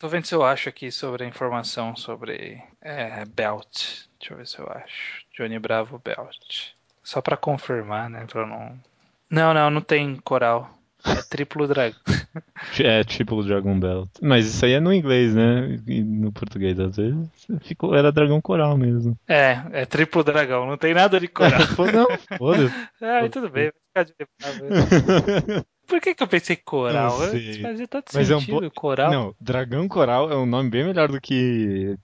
[0.00, 4.06] Tô vendo se eu acho aqui sobre a informação sobre é, Belt.
[4.18, 5.26] Deixa eu ver se eu acho.
[5.36, 6.70] Johnny Bravo Belt.
[7.04, 8.24] Só pra confirmar, né?
[8.24, 8.80] Pra não.
[9.28, 10.70] Não, não, não tem coral.
[11.04, 12.00] É triplo dragão.
[12.78, 14.08] É, tipo Dragon Belt.
[14.22, 15.80] Mas isso aí é no inglês, né?
[15.86, 17.28] E no português, às vezes,
[17.62, 19.18] ficou, era Dragão Coral mesmo.
[19.26, 21.58] É, é triplo dragão, não tem nada de coral.
[21.92, 22.72] Não, foda-se.
[23.02, 25.64] Ah, tudo bem, vai ficar de.
[25.90, 27.18] Por que, que eu pensei coral?
[27.18, 27.26] Não.
[27.62, 29.10] Fazia tanto Mas é um sentido, po- coral.
[29.12, 31.96] Não, Dragão Coral é um nome bem melhor do que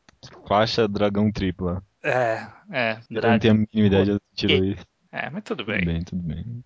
[0.46, 1.82] faixa Dragão Tripla.
[2.02, 3.00] É, é.
[3.10, 3.38] Eu não Dragão.
[3.38, 4.84] tenho a mínima ideia de onde tirou isso.
[5.12, 5.84] É, mas tudo Tudo bem.
[5.84, 6.62] bem, tudo bem.